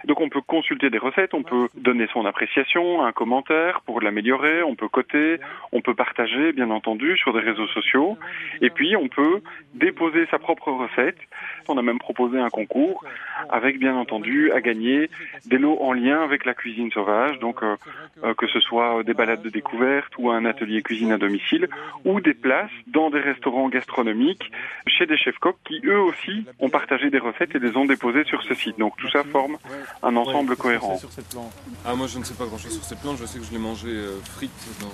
Donc 0.05 0.21
on 0.21 0.29
peut 0.29 0.41
consulter 0.41 0.91
des 0.91 0.99
recettes, 0.99 1.35
on 1.35 1.43
peut 1.43 1.69
donner 1.75 2.07
son 2.13 2.25
appréciation, 2.25 3.05
un 3.05 3.11
commentaire 3.11 3.81
pour 3.85 4.01
l'améliorer, 4.01 4.63
on 4.63 4.77
peut 4.77 4.89
coter, 4.89 5.39
on 5.73 5.81
peut 5.81 5.95
partager 5.95 6.53
bien 6.53 6.71
entendu 6.71 7.17
sur 7.17 7.33
des 7.33 7.41
réseaux 7.41 7.69
sociaux 7.69 8.17
et 8.61 8.71
puis 8.71 8.97
on 8.97 9.09
peut 9.09 9.41
déposer 9.75 10.27
sa 10.31 10.39
propre 10.39 10.71
recette. 10.71 11.19
On 11.69 11.79
a 11.79 11.83
même 11.83 11.99
proposé 11.99 12.39
un 12.39 12.51
concours 12.51 13.05
avec 13.49 13.79
bien 13.79 13.97
entendu 13.97 14.53
à 14.53 14.61
gagner 14.61 15.11
des 15.47 15.59
lots 15.59 15.79
en 15.81 15.93
lien 15.93 16.23
avec 16.23 16.45
la 16.45 16.55
cuisine 16.55 16.91
sauvage, 16.91 17.39
donc 17.39 17.63
euh, 17.63 17.77
euh, 18.25 18.35
que 18.35 18.47
ce 18.49 18.61
soit 18.61 19.03
des 19.05 19.15
balades 19.15 19.43
de 19.43 19.51
découverte 19.51 20.13
ou 20.19 20.31
un 20.31 20.45
atelier 20.45 20.83
cuisine 20.83 21.13
à 21.13 21.19
domicile 21.19 21.69
ou 22.05 22.21
des 22.21 22.35
places 22.35 22.71
dans 22.87 23.11
des 23.11 23.21
restaurants 23.21 23.69
gastronomiques 23.69 24.51
chez 24.87 25.07
des 25.07 25.17
chefs 25.17 25.39
coqs 25.39 25.57
qui 25.65 25.81
eux 25.85 26.01
aussi 26.01 26.45
ont 26.59 26.69
partagé 26.69 27.11
des 27.11 27.19
recettes 27.19 27.55
et 27.55 27.59
les 27.59 27.77
ont 27.77 27.85
déposées 27.85 28.25
sur 28.25 28.43
ce 28.43 28.55
site. 28.55 28.79
Donc 28.79 28.97
tout 28.97 29.09
ça 29.11 29.25
forme 29.25 29.59
un 30.03 30.17
ensemble 30.17 30.57
cohérent. 30.57 30.99
Ah, 31.85 31.95
moi 31.95 32.07
je 32.07 32.19
ne 32.19 32.25
sais 32.25 32.35
pas 32.35 32.47
grand 32.47 32.59
chose 32.59 32.75
sur 32.75 32.85
cette 32.85 33.01
plante, 33.01 33.19
je 33.19 33.27
sais 33.27 33.39
que 33.39 33.45
je 33.45 33.53
l'ai 33.53 33.59
mangé 33.59 33.89
euh, 33.89 34.19
frite 34.21 34.53
dans. 34.81 34.89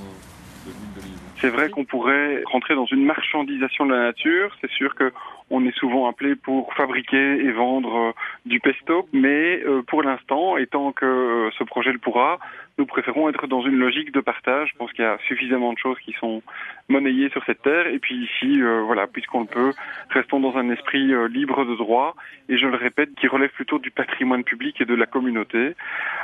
C'est 1.41 1.49
vrai 1.49 1.71
qu'on 1.71 1.85
pourrait 1.85 2.43
rentrer 2.45 2.75
dans 2.75 2.85
une 2.85 3.05
marchandisation 3.05 3.87
de 3.87 3.95
la 3.95 4.01
nature. 4.01 4.55
C'est 4.61 4.71
sûr 4.71 4.95
que 4.95 5.13
on 5.51 5.65
est 5.65 5.75
souvent 5.79 6.09
appelé 6.09 6.35
pour 6.37 6.75
fabriquer 6.75 7.17
et 7.17 7.53
vendre 7.53 7.97
euh, 7.97 8.13
du 8.45 8.61
pesto, 8.61 9.09
mais 9.13 9.63
euh, 9.65 9.83
pour 9.83 10.03
l'instant, 10.03 10.59
et 10.59 10.67
tant 10.67 10.93
que 10.93 11.49
ce 11.57 11.65
projet 11.65 11.93
le 11.93 11.99
pourra, 11.99 12.39
nous 12.79 12.87
préférons 12.87 13.29
être 13.29 13.47
dans 13.49 13.63
une 13.63 13.77
logique 13.77 14.13
de 14.13 14.21
partage. 14.21 14.71
Je 14.73 14.79
pense 14.79 14.93
qu'il 14.93 15.05
y 15.05 15.09
a 15.09 15.19
suffisamment 15.27 15.73
de 15.73 15.79
choses 15.79 15.97
qui 16.05 16.15
sont 16.21 16.43
monnayées 16.89 17.29
sur 17.31 17.45
cette 17.45 17.63
terre. 17.63 17.89
Et 17.89 17.99
puis 17.99 18.25
ici, 18.25 18.63
euh, 18.63 18.83
voilà, 18.87 19.07
puisqu'on 19.07 19.41
le 19.41 19.47
peut, 19.47 19.73
restons 20.11 20.41
dans 20.41 20.57
un 20.57 20.71
esprit 20.71 21.13
euh, 21.13 21.29
libre 21.29 21.65
de 21.65 21.75
droit. 21.75 22.15
Et 22.49 22.57
je 22.57 22.67
le 22.67 22.77
répète, 22.77 23.11
qui 23.17 23.27
relève 23.27 23.51
plutôt 23.51 23.79
du 23.79 23.91
patrimoine 23.91 24.45
public 24.45 24.81
et 24.81 24.85
de 24.85 24.95
la 24.95 25.07
communauté. 25.07 25.75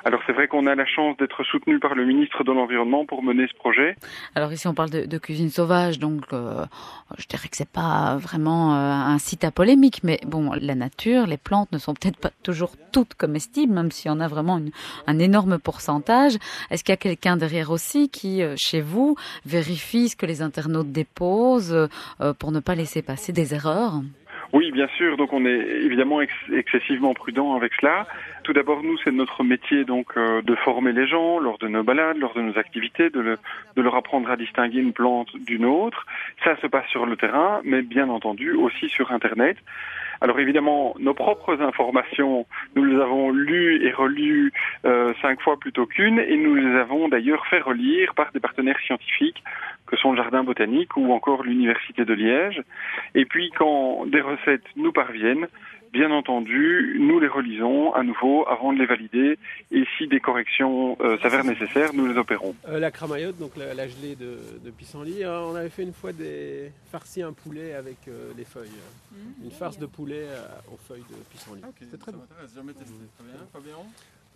Alors 0.04 0.20
c'est 0.26 0.32
vrai 0.32 0.46
qu'on 0.46 0.66
a 0.66 0.74
la 0.74 0.86
chance 0.86 1.16
d'être 1.16 1.42
soutenu 1.42 1.80
par 1.80 1.94
le 1.94 2.04
ministre 2.04 2.44
de 2.44 2.52
l'Environnement 2.52 3.04
pour 3.04 3.22
mener 3.22 3.46
ce 3.48 3.54
projet. 3.54 3.96
Alors 4.34 4.52
ici, 4.52 4.68
on 4.68 4.74
parle 4.74 4.90
de, 4.90 5.18
cuisine 5.18 5.50
sauvage, 5.50 5.98
donc 5.98 6.24
euh, 6.32 6.64
je 7.18 7.26
dirais 7.26 7.48
que 7.48 7.56
c'est 7.56 7.70
pas 7.70 8.16
vraiment 8.16 8.74
un 8.74 9.18
site 9.18 9.44
à 9.44 9.50
polémique, 9.50 10.00
mais 10.02 10.20
bon, 10.26 10.52
la 10.60 10.74
nature, 10.74 11.26
les 11.26 11.36
plantes 11.36 11.72
ne 11.72 11.78
sont 11.78 11.94
peut-être 11.94 12.18
pas 12.18 12.30
toujours 12.42 12.72
toutes 12.92 13.14
comestibles, 13.14 13.72
même 13.72 13.90
si 13.90 14.08
on 14.08 14.20
a 14.20 14.28
vraiment 14.28 14.60
un 15.06 15.18
énorme 15.18 15.58
pourcentage. 15.58 16.38
Est-ce 16.70 16.84
qu'il 16.84 16.92
y 16.92 16.94
a 16.94 16.96
quelqu'un 16.98 17.36
derrière 17.36 17.70
aussi 17.70 18.08
qui, 18.08 18.42
euh, 18.42 18.54
chez 18.56 18.80
vous, 18.80 19.16
vérifie 19.46 20.08
ce 20.08 20.16
que 20.16 20.26
les 20.26 20.42
internautes 20.42 20.92
déposent 20.92 21.88
euh, 22.20 22.34
pour 22.34 22.52
ne 22.52 22.60
pas 22.60 22.74
laisser 22.74 23.02
passer 23.02 23.32
des 23.32 23.54
erreurs? 23.54 24.00
Oui, 24.52 24.70
bien 24.70 24.88
sûr. 24.96 25.16
Donc 25.16 25.32
on 25.32 25.44
est 25.46 25.58
évidemment 25.82 26.20
excessivement 26.20 27.12
prudent 27.12 27.56
avec 27.56 27.72
cela. 27.80 28.06
Tout 28.44 28.52
d'abord, 28.52 28.82
nous, 28.82 28.98
c'est 28.98 29.10
notre 29.10 29.42
métier 29.42 29.84
donc 29.84 30.18
euh, 30.18 30.42
de 30.42 30.54
former 30.54 30.92
les 30.92 31.06
gens 31.06 31.38
lors 31.38 31.56
de 31.56 31.66
nos 31.66 31.82
balades, 31.82 32.18
lors 32.18 32.34
de 32.34 32.42
nos 32.42 32.58
activités, 32.58 33.08
de, 33.08 33.38
de 33.76 33.82
leur 33.82 33.94
apprendre 33.94 34.30
à 34.30 34.36
distinguer 34.36 34.80
une 34.80 34.92
plante 34.92 35.34
d'une 35.34 35.64
autre. 35.64 36.04
Ça 36.44 36.54
se 36.60 36.66
passe 36.66 36.86
sur 36.88 37.06
le 37.06 37.16
terrain, 37.16 37.62
mais 37.64 37.80
bien 37.80 38.10
entendu 38.10 38.52
aussi 38.52 38.90
sur 38.90 39.12
Internet. 39.12 39.56
Alors 40.20 40.38
évidemment, 40.38 40.94
nos 40.98 41.14
propres 41.14 41.60
informations, 41.60 42.46
nous 42.76 42.84
les 42.84 43.00
avons 43.00 43.30
lues 43.30 43.84
et 43.86 43.92
relues 43.92 44.52
euh, 44.84 45.12
cinq 45.20 45.40
fois 45.40 45.58
plutôt 45.58 45.86
qu'une, 45.86 46.18
et 46.18 46.36
nous 46.36 46.54
les 46.54 46.76
avons 46.76 47.08
d'ailleurs 47.08 47.46
fait 47.46 47.60
relire 47.60 48.14
par 48.14 48.30
des 48.32 48.40
partenaires 48.40 48.78
scientifiques 48.80 49.42
que 49.86 49.96
sont 49.96 50.12
le 50.12 50.16
Jardin 50.16 50.44
botanique 50.44 50.96
ou 50.96 51.12
encore 51.12 51.42
l'Université 51.42 52.04
de 52.04 52.14
Liège. 52.14 52.62
Et 53.14 53.24
puis 53.24 53.50
quand 53.56 54.06
des 54.06 54.20
recettes 54.20 54.64
nous 54.76 54.92
parviennent, 54.92 55.46
bien 55.94 56.10
entendu, 56.10 56.96
nous 56.98 57.20
les 57.20 57.28
relisons 57.28 57.94
à 57.94 58.02
nouveau 58.02 58.46
avant 58.48 58.72
de 58.72 58.78
les 58.78 58.84
valider 58.84 59.38
et 59.70 59.84
si 59.96 60.08
des 60.08 60.18
corrections 60.18 60.98
euh, 61.00 61.16
s'avèrent 61.18 61.44
nécessaires, 61.44 61.94
nous 61.94 62.06
les 62.06 62.18
opérons. 62.18 62.56
Euh, 62.68 62.80
la 62.80 62.90
cramaillotte, 62.90 63.38
donc 63.38 63.56
la, 63.56 63.86
gelée 63.86 64.16
de, 64.16 64.38
de 64.62 64.70
pissenlit, 64.72 65.22
hein, 65.22 65.40
on 65.46 65.54
avait 65.54 65.70
fait 65.70 65.84
une 65.84 65.92
fois 65.92 66.12
des 66.12 66.72
farcis 66.90 67.22
un 67.22 67.32
poulet 67.32 67.74
avec 67.74 68.08
euh, 68.08 68.32
les 68.36 68.44
feuilles. 68.44 68.68
Mmh. 69.12 69.44
une 69.44 69.50
farce 69.52 69.78
de 69.78 69.86
poulet 69.86 70.26
aux 70.72 70.76
feuilles 70.76 71.04
de 71.08 71.16
pissenlit. 71.30 71.62
C'était 71.78 71.96
très 71.96 72.10
bon. 72.10 72.22
Jamais 72.52 72.72
testé. 72.72 72.94
Très 73.16 73.24
bien. 73.24 73.46
Fabien 73.52 73.76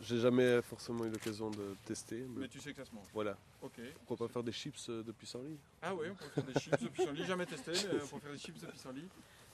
j'ai 0.00 0.20
jamais 0.20 0.62
forcément 0.62 1.04
eu 1.06 1.10
l'occasion 1.10 1.50
de 1.50 1.74
tester. 1.84 2.24
Mais... 2.36 2.46
tu 2.46 2.60
sais 2.60 2.70
que 2.70 2.76
ça 2.76 2.84
se 2.84 2.94
mange. 2.94 3.08
Voilà. 3.12 3.36
Ok. 3.62 3.80
Pourquoi 4.06 4.28
pas 4.28 4.32
faire 4.32 4.44
des 4.44 4.52
chips 4.52 4.88
de 4.88 5.10
pissenlit 5.10 5.58
Ah 5.82 5.92
oui, 5.92 6.06
on 6.08 6.14
peut 6.14 6.30
faire 6.32 6.44
des 6.44 6.60
chips 6.60 6.80
de 6.84 6.88
pissenlit. 6.88 7.24
Jamais 7.24 7.46
testé, 7.46 7.72
mais 7.72 7.98
on 8.04 8.06
peut 8.06 8.20
faire 8.20 8.32
des 8.32 8.38
chips 8.38 8.60
de 8.60 8.66
pissenlit. 8.66 9.08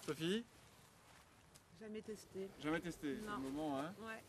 Sophie 0.06 0.44
Jamais 1.84 2.00
testé. 2.00 2.48
Jamais 2.62 2.80
testé, 2.80 3.08
c'est 3.20 3.30
le 3.30 3.42
moment, 3.42 3.78
hein 3.78 3.92
Ouais. 4.00 4.22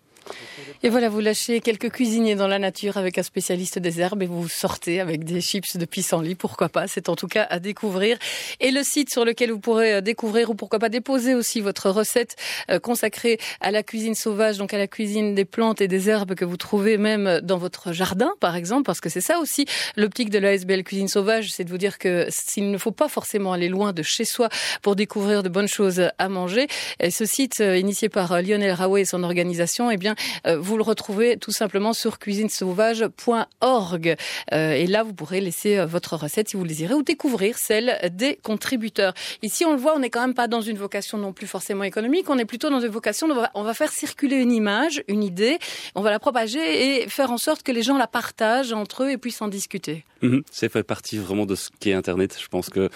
Et 0.83 0.89
voilà, 0.89 1.09
vous 1.09 1.19
lâchez 1.19 1.61
quelques 1.61 1.91
cuisiniers 1.91 2.35
dans 2.35 2.47
la 2.47 2.59
nature 2.59 2.97
avec 2.97 3.17
un 3.17 3.23
spécialiste 3.23 3.79
des 3.79 4.01
herbes 4.01 4.21
et 4.23 4.25
vous 4.25 4.47
sortez 4.47 4.99
avec 4.99 5.23
des 5.23 5.41
chips 5.41 5.77
de 5.77 5.85
pissenlit, 5.85 6.35
pourquoi 6.35 6.69
pas, 6.69 6.87
c'est 6.87 7.09
en 7.09 7.15
tout 7.15 7.27
cas 7.27 7.45
à 7.49 7.59
découvrir. 7.59 8.17
Et 8.59 8.71
le 8.71 8.83
site 8.83 9.11
sur 9.11 9.23
lequel 9.23 9.51
vous 9.51 9.59
pourrez 9.59 9.95
euh, 9.95 10.01
découvrir 10.01 10.49
ou 10.49 10.55
pourquoi 10.55 10.79
pas 10.79 10.89
déposer 10.89 11.35
aussi 11.35 11.61
votre 11.61 11.89
recette 11.89 12.35
euh, 12.69 12.79
consacrée 12.79 13.39
à 13.61 13.71
la 13.71 13.83
cuisine 13.83 14.15
sauvage, 14.15 14.57
donc 14.57 14.73
à 14.73 14.77
la 14.77 14.87
cuisine 14.87 15.35
des 15.35 15.45
plantes 15.45 15.81
et 15.81 15.87
des 15.87 16.09
herbes 16.09 16.35
que 16.35 16.45
vous 16.45 16.57
trouvez 16.57 16.97
même 16.97 17.39
dans 17.41 17.57
votre 17.57 17.91
jardin, 17.91 18.33
par 18.39 18.55
exemple, 18.55 18.83
parce 18.83 19.01
que 19.01 19.09
c'est 19.09 19.21
ça 19.21 19.39
aussi 19.39 19.65
l'optique 19.95 20.29
de 20.29 20.39
l'ASBL 20.39 20.83
Cuisine 20.83 21.07
Sauvage, 21.07 21.51
c'est 21.51 21.63
de 21.63 21.69
vous 21.69 21.77
dire 21.77 21.97
que 21.99 22.25
s'il 22.29 22.71
ne 22.71 22.77
faut 22.77 22.91
pas 22.91 23.07
forcément 23.07 23.53
aller 23.53 23.69
loin 23.69 23.93
de 23.93 24.03
chez 24.03 24.25
soi 24.25 24.49
pour 24.81 24.95
découvrir 24.95 25.43
de 25.43 25.49
bonnes 25.49 25.67
choses 25.67 26.09
à 26.17 26.29
manger, 26.29 26.67
et 26.99 27.11
ce 27.11 27.25
euh, 27.59 27.77
initié 27.77 28.09
par 28.09 28.41
Lionel 28.41 28.71
Raoué 28.71 29.01
et 29.01 29.05
son 29.05 29.23
organisation, 29.23 29.91
eh 29.91 29.97
bien, 29.97 30.15
euh, 30.47 30.57
vous 30.57 30.77
le 30.77 30.83
retrouvez 30.83 31.37
tout 31.37 31.51
simplement 31.51 31.93
sur 31.93 32.19
cuisinesauvage.org. 32.19 34.15
Euh, 34.53 34.71
et 34.73 34.87
là, 34.87 35.03
vous 35.03 35.13
pourrez 35.13 35.41
laisser 35.41 35.77
euh, 35.77 35.85
votre 35.85 36.15
recette 36.15 36.49
si 36.49 36.57
vous 36.57 36.63
le 36.63 36.69
désirez 36.69 36.93
ou 36.93 37.03
découvrir 37.03 37.57
celle 37.57 37.99
des 38.11 38.37
contributeurs. 38.41 39.13
Ici, 39.41 39.65
on 39.65 39.73
le 39.73 39.79
voit, 39.79 39.95
on 39.95 39.99
n'est 39.99 40.09
quand 40.09 40.21
même 40.21 40.33
pas 40.33 40.47
dans 40.47 40.61
une 40.61 40.77
vocation 40.77 41.17
non 41.17 41.33
plus 41.33 41.47
forcément 41.47 41.83
économique. 41.83 42.29
On 42.29 42.37
est 42.37 42.45
plutôt 42.45 42.69
dans 42.69 42.79
une 42.79 42.91
vocation, 42.91 43.27
on 43.53 43.63
va 43.63 43.73
faire 43.73 43.91
circuler 43.91 44.37
une 44.37 44.51
image, 44.51 45.03
une 45.07 45.23
idée, 45.23 45.59
on 45.95 46.01
va 46.01 46.11
la 46.11 46.19
propager 46.19 47.03
et 47.03 47.09
faire 47.09 47.31
en 47.31 47.37
sorte 47.37 47.63
que 47.63 47.71
les 47.71 47.83
gens 47.83 47.97
la 47.97 48.07
partagent 48.07 48.73
entre 48.73 49.03
eux 49.03 49.11
et 49.11 49.17
puissent 49.17 49.41
en 49.41 49.47
discuter. 49.47 50.03
Mhm. 50.21 50.43
c'est 50.49 50.69
fait 50.69 50.83
partie 50.83 51.17
vraiment 51.17 51.45
de 51.45 51.55
ce 51.55 51.69
qu'est 51.79 51.93
Internet. 51.93 52.37
Je 52.41 52.47
pense 52.47 52.69
que 52.69 52.89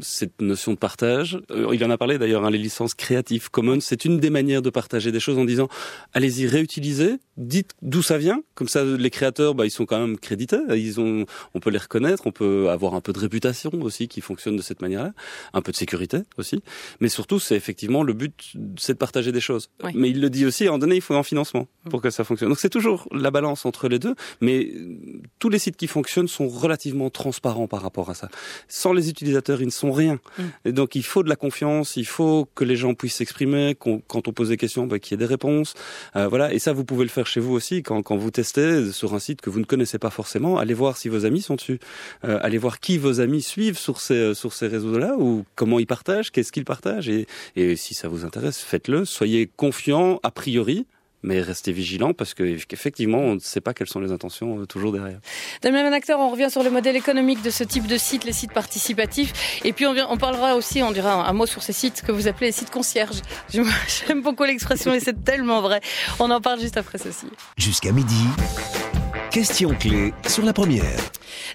cette 0.00 0.40
notion 0.40 0.72
de 0.72 0.78
partage, 0.78 1.38
il 1.50 1.84
en 1.84 1.90
a 1.90 1.98
parlé 1.98 2.18
d'ailleurs, 2.18 2.44
hein, 2.44 2.50
les 2.50 2.58
licences 2.58 2.94
Creative 2.94 3.50
Commons, 3.52 3.80
c'est 3.80 4.04
une 4.04 4.18
des 4.18 4.30
manières 4.30 4.62
de 4.62 4.70
partager 4.70 5.12
des 5.12 5.20
choses 5.20 5.38
en 5.38 5.44
disant 5.44 5.68
allez-y 6.14 6.46
réutiliser, 6.46 7.18
dites 7.36 7.72
d'où 7.82 8.02
ça 8.02 8.18
vient, 8.18 8.42
comme 8.54 8.68
ça 8.68 8.84
les 8.84 9.10
créateurs, 9.10 9.54
bah, 9.54 9.66
ils 9.66 9.70
sont 9.70 9.86
quand 9.86 10.00
même 10.00 10.18
crédités, 10.18 10.58
ils 10.70 11.00
ont, 11.00 11.26
on 11.54 11.60
peut 11.60 11.70
les 11.70 11.78
reconnaître, 11.78 12.26
on 12.26 12.32
peut 12.32 12.70
avoir 12.70 12.94
un 12.94 13.00
peu 13.00 13.12
de 13.12 13.18
réputation 13.18 13.70
aussi 13.82 14.08
qui 14.08 14.20
fonctionne 14.20 14.56
de 14.56 14.62
cette 14.62 14.82
manière-là, 14.82 15.12
un 15.52 15.62
peu 15.62 15.70
de 15.70 15.76
sécurité 15.76 16.22
aussi, 16.38 16.62
mais 17.00 17.08
surtout 17.08 17.38
c'est 17.38 17.56
effectivement 17.56 18.02
le 18.02 18.14
but, 18.14 18.54
c'est 18.78 18.94
de 18.94 18.98
partager 18.98 19.32
des 19.32 19.40
choses. 19.40 19.68
Mais 19.94 20.10
il 20.10 20.20
le 20.20 20.30
dit 20.30 20.46
aussi, 20.46 20.68
en 20.68 20.78
donné, 20.78 20.96
il 20.96 21.02
faut 21.02 21.14
un 21.14 21.22
financement 21.22 21.68
pour 21.90 22.00
que 22.00 22.10
ça 22.10 22.24
fonctionne. 22.24 22.48
Donc 22.48 22.58
c'est 22.58 22.70
toujours 22.70 23.06
la 23.12 23.30
balance 23.30 23.66
entre 23.66 23.88
les 23.88 23.98
deux, 23.98 24.14
mais 24.40 24.72
tous 25.38 25.48
les 25.48 25.58
sites 25.58 25.76
qui 25.76 25.86
fonctionnent 25.86 26.28
sont 26.28 26.48
relativement 26.48 27.10
transparents 27.10 27.68
par 27.68 27.82
rapport 27.82 28.08
à 28.10 28.14
ça. 28.14 28.28
Sans 28.68 28.92
les 28.92 29.10
utilisateurs, 29.10 29.60
ils 29.60 29.66
ne 29.66 29.70
sont 29.70 29.92
rien. 29.92 30.18
Mm. 30.38 30.42
Et 30.66 30.72
donc 30.72 30.94
il 30.94 31.04
faut 31.04 31.22
de 31.22 31.28
la 31.28 31.36
confiance, 31.36 31.96
il 31.96 32.06
faut 32.06 32.48
que 32.54 32.64
les 32.64 32.76
gens 32.76 32.94
puissent 32.94 33.16
s'exprimer, 33.16 33.31
quand 33.32 34.28
on 34.28 34.32
pose 34.32 34.48
des 34.48 34.56
questions, 34.56 34.86
bah, 34.86 34.98
qu'il 34.98 35.12
y 35.12 35.14
ait 35.14 35.24
des 35.24 35.30
réponses. 35.30 35.74
Euh, 36.16 36.28
voilà, 36.28 36.52
et 36.52 36.58
ça 36.58 36.72
vous 36.72 36.84
pouvez 36.84 37.04
le 37.04 37.10
faire 37.10 37.26
chez 37.26 37.40
vous 37.40 37.52
aussi 37.52 37.82
quand, 37.82 38.02
quand 38.02 38.16
vous 38.16 38.30
testez 38.30 38.92
sur 38.92 39.14
un 39.14 39.18
site 39.18 39.40
que 39.40 39.50
vous 39.50 39.60
ne 39.60 39.64
connaissez 39.64 39.98
pas 39.98 40.10
forcément. 40.10 40.58
Allez 40.58 40.74
voir 40.74 40.96
si 40.96 41.08
vos 41.08 41.24
amis 41.24 41.42
sont 41.42 41.56
dessus. 41.56 41.78
Euh, 42.24 42.38
allez 42.42 42.58
voir 42.58 42.80
qui 42.80 42.98
vos 42.98 43.20
amis 43.20 43.42
suivent 43.42 43.78
sur 43.78 44.00
ces 44.00 44.14
euh, 44.14 44.34
sur 44.34 44.52
ces 44.52 44.66
réseaux-là 44.66 45.16
ou 45.18 45.44
comment 45.54 45.78
ils 45.78 45.86
partagent, 45.86 46.30
qu'est-ce 46.30 46.52
qu'ils 46.52 46.64
partagent 46.64 47.08
et, 47.08 47.26
et 47.56 47.76
si 47.76 47.94
ça 47.94 48.08
vous 48.08 48.24
intéresse, 48.24 48.58
faites-le. 48.58 49.04
Soyez 49.04 49.50
confiants 49.56 50.20
a 50.22 50.30
priori 50.30 50.86
mais 51.22 51.40
restez 51.40 51.72
vigilants 51.72 52.14
parce 52.14 52.34
qu'effectivement, 52.34 53.18
on 53.18 53.34
ne 53.34 53.40
sait 53.40 53.60
pas 53.60 53.74
quelles 53.74 53.88
sont 53.88 54.00
les 54.00 54.12
intentions 54.12 54.60
euh, 54.60 54.66
toujours 54.66 54.92
derrière. 54.92 55.20
Damien 55.62 55.92
acteur, 55.92 56.18
on 56.20 56.30
revient 56.30 56.50
sur 56.50 56.62
le 56.62 56.70
modèle 56.70 56.96
économique 56.96 57.42
de 57.42 57.50
ce 57.50 57.64
type 57.64 57.86
de 57.86 57.96
site, 57.96 58.24
les 58.24 58.32
sites 58.32 58.52
participatifs. 58.52 59.60
Et 59.64 59.72
puis 59.72 59.86
on, 59.86 59.94
on 60.08 60.16
parlera 60.16 60.56
aussi, 60.56 60.82
on 60.82 60.90
dira 60.90 61.28
un, 61.28 61.32
mot 61.32 61.46
sur 61.46 61.62
ces 61.62 61.72
sites 61.72 62.02
que 62.02 62.12
vous 62.12 62.28
appelez 62.28 62.46
les 62.46 62.52
sites 62.52 62.70
concierges. 62.70 63.22
J'aime 63.52 64.22
beaucoup 64.22 64.44
l'expression 64.44 64.92
et 64.94 65.00
c'est 65.00 65.24
tellement 65.24 65.60
vrai. 65.60 65.80
On 66.18 66.30
en 66.30 66.40
parle 66.40 66.60
juste 66.60 66.76
après 66.76 66.98
ceci. 66.98 67.26
Jusqu'à 67.56 67.92
midi. 67.92 68.24
Question 69.32 69.70
clé 69.70 70.12
sur 70.28 70.44
la 70.44 70.52
première. 70.52 70.98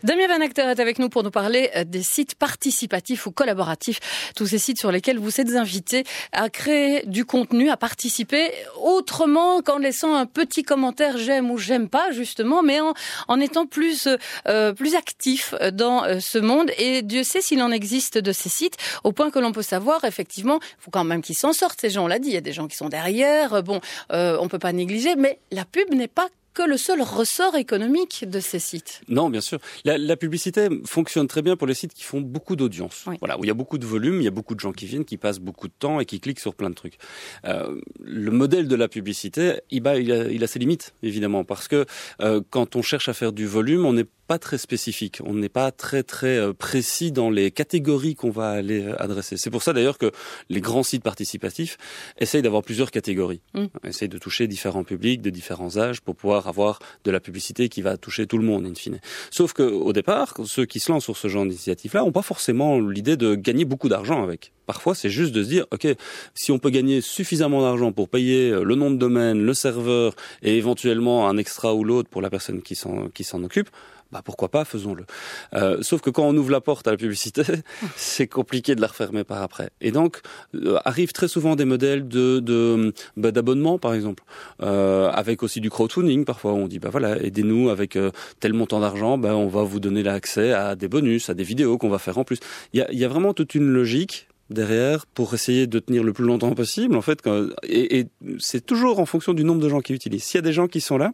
Damien 0.01 0.27
Van 0.27 0.41
Acter 0.43 0.63
est 0.63 0.79
avec 0.79 0.97
nous 0.97 1.09
pour 1.09 1.21
nous 1.21 1.29
parler 1.29 1.69
euh, 1.75 1.83
des 1.83 2.01
sites 2.01 2.33
participatifs 2.33 3.27
ou 3.27 3.31
collaboratifs, 3.31 3.99
tous 4.35 4.47
ces 4.47 4.57
sites 4.57 4.79
sur 4.79 4.91
lesquels 4.91 5.19
vous 5.19 5.39
êtes 5.39 5.55
invités 5.55 6.03
à 6.31 6.49
créer 6.49 7.05
du 7.05 7.23
contenu, 7.23 7.69
à 7.69 7.77
participer 7.77 8.51
autrement 8.81 9.61
qu'en 9.61 9.77
laissant 9.77 10.15
un 10.15 10.25
petit 10.25 10.63
commentaire 10.63 11.19
j'aime 11.19 11.51
ou 11.51 11.59
j'aime 11.59 11.87
pas 11.87 12.11
justement, 12.11 12.63
mais 12.63 12.79
en, 13.27 13.39
étant 13.39 13.67
plus 13.67 14.09
euh, 14.47 14.73
plus 14.73 14.95
actif 14.95 15.53
dans 15.71 16.03
euh, 16.03 16.19
ce 16.19 16.39
monde. 16.39 16.71
Et 16.79 17.03
Dieu 17.03 17.21
sait 17.21 17.41
s'il 17.41 17.61
en 17.61 17.69
existe 17.69 18.17
de 18.17 18.31
ces 18.31 18.49
sites, 18.49 18.77
au 19.03 19.11
point 19.11 19.29
que 19.29 19.37
l'on 19.37 19.51
peut 19.51 19.61
savoir 19.61 20.03
effectivement, 20.03 20.57
il 20.63 20.83
faut 20.83 20.91
quand 20.91 21.03
même 21.03 21.21
qu'ils 21.21 21.37
s'en 21.37 21.53
sortent. 21.53 21.79
Ces 21.79 21.91
gens, 21.91 22.05
on 22.05 22.07
l'a 22.07 22.17
dit, 22.17 22.29
il 22.29 22.33
y 22.33 22.37
a 22.37 22.41
des 22.41 22.53
gens 22.53 22.67
qui 22.67 22.75
sont 22.75 22.89
derrière. 22.89 23.61
Bon, 23.61 23.81
euh, 24.11 24.35
on 24.41 24.47
peut 24.47 24.57
pas 24.57 24.73
négliger, 24.73 25.15
mais 25.15 25.37
la 25.51 25.63
pub 25.63 25.93
n'est 25.93 26.07
pas 26.07 26.27
que 26.57 26.67
le 26.67 26.77
seul 26.77 27.03
ressort 27.03 27.55
économique 27.55 28.25
de 28.27 28.39
ces 28.39 28.57
sites. 28.57 29.01
Non, 29.07 29.29
bien 29.29 29.41
sûr. 29.41 29.59
La, 29.85 29.99
la 29.99 30.17
publicité 30.17 30.69
fonctionne 30.85 31.27
très 31.27 31.43
bien 31.43 31.55
pour 31.55 31.67
les 31.67 31.75
sites 31.75 31.93
qui 31.93 32.03
font 32.03 32.19
beaucoup 32.19 32.55
d'audience. 32.55 33.05
Voilà, 33.19 33.37
où 33.37 33.43
il 33.43 33.47
y 33.47 33.51
a 33.51 33.53
beaucoup 33.53 33.77
de 33.77 33.85
volume, 33.85 34.21
il 34.21 34.23
y 34.23 34.27
a 34.27 34.31
beaucoup 34.31 34.55
de 34.55 34.59
gens 34.59 34.71
qui 34.71 34.87
viennent, 34.87 35.05
qui 35.05 35.17
passent 35.17 35.39
beaucoup 35.39 35.67
de 35.67 35.73
temps 35.77 35.99
et 35.99 36.05
qui 36.05 36.19
cliquent 36.19 36.39
sur 36.39 36.55
plein 36.55 36.71
de 36.71 36.75
trucs. 36.75 36.97
Euh, 37.45 37.79
le 38.01 38.31
modèle 38.31 38.67
de 38.67 38.75
la 38.75 38.87
publicité, 38.87 39.61
il, 39.69 39.87
a, 39.87 39.99
il 39.99 40.43
a 40.43 40.47
ses 40.47 40.57
limites, 40.57 40.95
évidemment, 41.03 41.43
parce 41.43 41.67
que 41.67 41.85
euh, 42.21 42.41
quand 42.49 42.75
on 42.75 42.81
cherche 42.81 43.07
à 43.07 43.13
faire 43.13 43.33
du 43.33 43.45
volume, 43.45 43.85
on 43.85 43.93
n'est 43.93 44.07
pas 44.27 44.39
très 44.39 44.57
spécifique. 44.57 45.19
On 45.23 45.33
n'est 45.33 45.49
pas 45.49 45.71
très 45.71 46.03
très 46.03 46.37
euh, 46.37 46.53
précis 46.53 47.11
dans 47.11 47.29
les 47.29 47.49
catégories 47.49 48.15
qu'on 48.15 48.29
va 48.29 48.49
aller 48.49 48.93
adresser. 48.99 49.37
C'est 49.37 49.49
pour 49.49 49.63
ça 49.63 49.73
d'ailleurs 49.73 49.97
que 49.97 50.11
les 50.49 50.59
grands 50.59 50.83
sites 50.83 51.03
participatifs 51.03 51.77
essayent 52.17 52.41
d'avoir 52.41 52.61
plusieurs 52.61 52.91
catégories, 52.91 53.41
mmh. 53.53 53.65
essayent 53.85 54.09
de 54.09 54.17
toucher 54.17 54.47
différents 54.47 54.83
publics 54.83 55.21
de 55.21 55.29
différents 55.29 55.77
âges 55.77 56.01
pour 56.01 56.15
pouvoir 56.15 56.46
avoir 56.47 56.79
de 57.03 57.11
la 57.11 57.19
publicité 57.19 57.69
qui 57.69 57.81
va 57.81 57.97
toucher 57.97 58.27
tout 58.27 58.37
le 58.37 58.43
monde 58.43 58.65
in 58.65 58.75
fine. 58.75 58.99
Sauf 59.31 59.53
que 59.53 59.63
au 59.63 59.93
départ, 59.93 60.33
ceux 60.45 60.65
qui 60.65 60.79
se 60.79 60.91
lancent 60.91 61.03
sur 61.03 61.17
ce 61.17 61.27
genre 61.27 61.43
d'initiative-là 61.43 62.01
n'ont 62.01 62.11
pas 62.11 62.21
forcément 62.21 62.79
l'idée 62.79 63.17
de 63.17 63.35
gagner 63.35 63.65
beaucoup 63.65 63.89
d'argent 63.89 64.23
avec. 64.23 64.51
Parfois, 64.65 64.95
c'est 64.95 65.09
juste 65.09 65.33
de 65.33 65.43
se 65.43 65.47
dire, 65.47 65.65
OK, 65.71 65.87
si 66.35 66.51
on 66.51 66.59
peut 66.59 66.69
gagner 66.69 66.99
suffisamment 66.99 67.61
d'argent 67.61 67.93
pour 67.93 68.09
payer 68.09 68.51
euh, 68.51 68.63
le 68.63 68.75
nom 68.75 68.91
de 68.91 68.97
domaine, 68.97 69.41
le 69.41 69.53
serveur 69.53 70.13
et 70.43 70.57
éventuellement 70.57 71.29
un 71.29 71.37
extra 71.37 71.73
ou 71.73 71.85
l'autre 71.85 72.09
pour 72.09 72.21
la 72.21 72.29
personne 72.29 72.61
qui 72.61 72.75
s'en 72.75 73.43
occupe, 73.43 73.69
bah 74.11 74.21
pourquoi 74.23 74.49
pas, 74.49 74.65
faisons-le. 74.65 75.05
Euh, 75.53 75.81
sauf 75.81 76.01
que 76.01 76.09
quand 76.09 76.23
on 76.23 76.35
ouvre 76.37 76.51
la 76.51 76.61
porte 76.61 76.87
à 76.87 76.91
la 76.91 76.97
publicité, 76.97 77.43
c'est 77.95 78.27
compliqué 78.27 78.75
de 78.75 78.81
la 78.81 78.87
refermer 78.87 79.23
par 79.23 79.41
après. 79.41 79.69
Et 79.81 79.91
donc 79.91 80.21
euh, 80.55 80.77
arrivent 80.85 81.13
très 81.13 81.27
souvent 81.27 81.55
des 81.55 81.65
modèles 81.65 82.07
de, 82.07 82.39
de 82.39 82.93
bah, 83.15 83.31
d'abonnement, 83.31 83.77
par 83.77 83.93
exemple, 83.93 84.23
euh, 84.61 85.09
avec 85.09 85.43
aussi 85.43 85.61
du 85.61 85.69
crowdfunding. 85.69 86.25
Parfois, 86.25 86.53
on 86.53 86.67
dit 86.67 86.79
bah 86.79 86.89
voilà, 86.89 87.21
aidez-nous 87.21 87.69
avec 87.69 87.95
euh, 87.95 88.11
tel 88.39 88.53
montant 88.53 88.79
d'argent, 88.79 89.17
bah, 89.17 89.35
on 89.35 89.47
va 89.47 89.63
vous 89.63 89.79
donner 89.79 90.03
l'accès 90.03 90.53
à 90.53 90.75
des 90.75 90.87
bonus, 90.87 91.29
à 91.29 91.33
des 91.33 91.43
vidéos 91.43 91.77
qu'on 91.77 91.89
va 91.89 91.99
faire 91.99 92.17
en 92.17 92.23
plus. 92.23 92.39
Il 92.73 92.79
y 92.79 92.83
a, 92.83 92.91
y 92.91 93.03
a 93.03 93.07
vraiment 93.07 93.33
toute 93.33 93.55
une 93.55 93.69
logique 93.69 94.27
derrière 94.49 95.05
pour 95.05 95.33
essayer 95.33 95.67
de 95.67 95.79
tenir 95.79 96.03
le 96.03 96.13
plus 96.13 96.25
longtemps 96.25 96.53
possible 96.53 96.95
en 96.95 97.01
fait 97.01 97.19
et, 97.63 97.99
et 97.99 98.07
c'est 98.39 98.65
toujours 98.65 98.99
en 98.99 99.05
fonction 99.05 99.33
du 99.33 99.43
nombre 99.43 99.61
de 99.61 99.69
gens 99.69 99.81
qui 99.81 99.93
utilisent 99.93 100.23
s'il 100.23 100.37
y 100.37 100.39
a 100.39 100.41
des 100.41 100.53
gens 100.53 100.67
qui 100.67 100.81
sont 100.81 100.97
là 100.97 101.13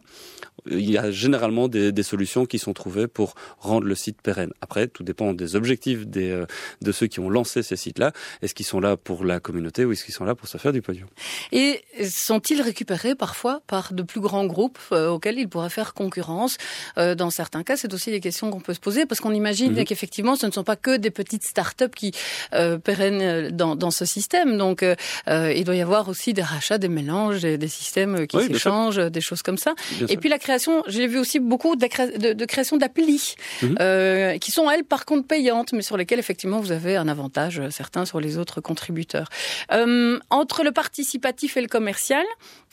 il 0.66 0.90
y 0.90 0.98
a 0.98 1.10
généralement 1.10 1.68
des, 1.68 1.92
des, 1.92 2.02
solutions 2.02 2.46
qui 2.46 2.58
sont 2.58 2.72
trouvées 2.72 3.06
pour 3.06 3.34
rendre 3.58 3.86
le 3.86 3.94
site 3.94 4.22
pérenne. 4.22 4.52
Après, 4.60 4.86
tout 4.86 5.02
dépend 5.02 5.34
des 5.34 5.56
objectifs 5.56 6.06
des, 6.06 6.30
euh, 6.30 6.46
de 6.80 6.92
ceux 6.92 7.06
qui 7.06 7.20
ont 7.20 7.28
lancé 7.28 7.62
ces 7.62 7.76
sites-là. 7.76 8.12
Est-ce 8.40 8.54
qu'ils 8.54 8.66
sont 8.66 8.80
là 8.80 8.96
pour 8.96 9.24
la 9.24 9.40
communauté 9.40 9.84
ou 9.84 9.92
est-ce 9.92 10.04
qu'ils 10.04 10.14
sont 10.14 10.24
là 10.24 10.34
pour 10.34 10.48
se 10.48 10.56
faire 10.56 10.72
du 10.72 10.80
pognon? 10.80 11.06
Et 11.52 11.82
sont-ils 12.08 12.62
récupérés 12.62 13.14
parfois 13.14 13.60
par 13.66 13.92
de 13.92 14.02
plus 14.02 14.20
grands 14.20 14.46
groupes 14.46 14.78
euh, 14.92 15.08
auxquels 15.08 15.38
ils 15.38 15.48
pourraient 15.48 15.70
faire 15.70 15.92
concurrence? 15.92 16.56
Euh, 16.98 17.14
Dans 17.14 17.30
certains 17.30 17.62
cas, 17.62 17.76
c'est 17.76 17.92
aussi 17.92 18.10
des 18.10 18.20
questions 18.20 18.50
qu'on 18.50 18.60
peut 18.60 18.74
se 18.74 18.80
poser 18.80 19.06
parce 19.06 19.20
qu'on 19.20 19.34
imagine 19.34 19.72
mm 19.72 19.84
qu'effectivement, 19.84 20.34
ce 20.34 20.46
ne 20.46 20.50
sont 20.50 20.64
pas 20.64 20.76
que 20.76 20.96
des 20.96 21.10
petites 21.10 21.44
start-up 21.44 21.94
qui 21.94 22.12
euh, 22.54 22.78
pérennent 22.78 23.20
dans, 23.50 23.76
dans, 23.76 23.90
ce 23.90 24.04
système. 24.04 24.56
Donc, 24.58 24.84
il 25.26 25.64
doit 25.64 25.76
y 25.76 25.82
avoir 25.82 26.08
aussi 26.08 26.32
des 26.32 26.42
rachats, 26.42 26.78
des 26.78 26.88
mélanges, 26.88 27.40
des, 27.40 27.58
des 27.58 27.68
systèmes 27.68 28.26
qui 28.26 28.38
s'échangent, 28.40 28.96
des 28.96 29.20
choses 29.20 29.42
comme 29.42 29.58
ça. 29.58 29.74
Et 30.08 30.16
puis 30.16 30.28
la 30.28 30.38
création 30.38 30.82
j'ai 30.86 31.06
vu 31.06 31.18
aussi 31.18 31.40
beaucoup 31.40 31.76
de, 31.76 32.44
création 32.44 32.76
d'applis 32.76 33.34
mhm. 33.62 33.76
euh, 33.80 34.38
qui 34.38 34.50
sont 34.50 34.70
elles 34.70 34.84
par 34.84 35.04
contre 35.04 35.26
payantes, 35.26 35.72
mais 35.72 35.82
sur 35.82 35.96
lesquelles 35.96 36.18
effectivement 36.18 36.60
vous 36.60 36.72
avez 36.72 36.96
un 36.96 37.08
avantage 37.08 37.60
euh, 37.60 37.70
certain 37.70 38.04
sur 38.04 38.20
les 38.20 38.38
autres 38.38 38.60
contributeurs. 38.60 39.28
Euh, 39.72 40.18
entre 40.30 40.64
le 40.64 40.72
participatif 40.72 41.56
et 41.56 41.62
le 41.62 41.68
commercial, 41.68 42.24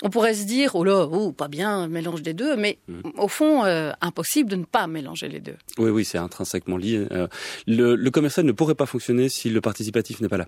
on 0.04 0.10
pourrait 0.10 0.34
se 0.34 0.46
dire 0.46 0.76
oh 0.76 0.84
là, 0.84 1.08
oh, 1.12 1.32
pas 1.32 1.48
bien 1.48 1.88
mélange 1.88 2.22
des 2.22 2.34
deux, 2.34 2.56
mais 2.56 2.80
mhm. 2.88 3.02
au 3.18 3.28
fond 3.28 3.66
euh, 3.66 3.92
impossible 4.02 4.50
de 4.50 4.56
ne 4.56 4.66
pas 4.66 4.88
mélanger 4.88 5.28
les 5.28 5.40
deux. 5.40 5.58
Oui, 5.78 5.90
oui, 5.90 6.06
c'est 6.06 6.18
intrinsèquement 6.18 6.78
lié. 6.78 7.06
Euh, 7.12 7.28
le, 7.68 7.96
le, 7.96 8.12
commercial 8.12 8.46
ne 8.46 8.52
pourrait 8.52 8.76
pas 8.76 8.86
fonctionner 8.86 9.30
si 9.30 9.50
le 9.50 9.62
participatif 9.62 10.22
n'est 10.22 10.30
pas 10.30 10.38
là. 10.38 10.41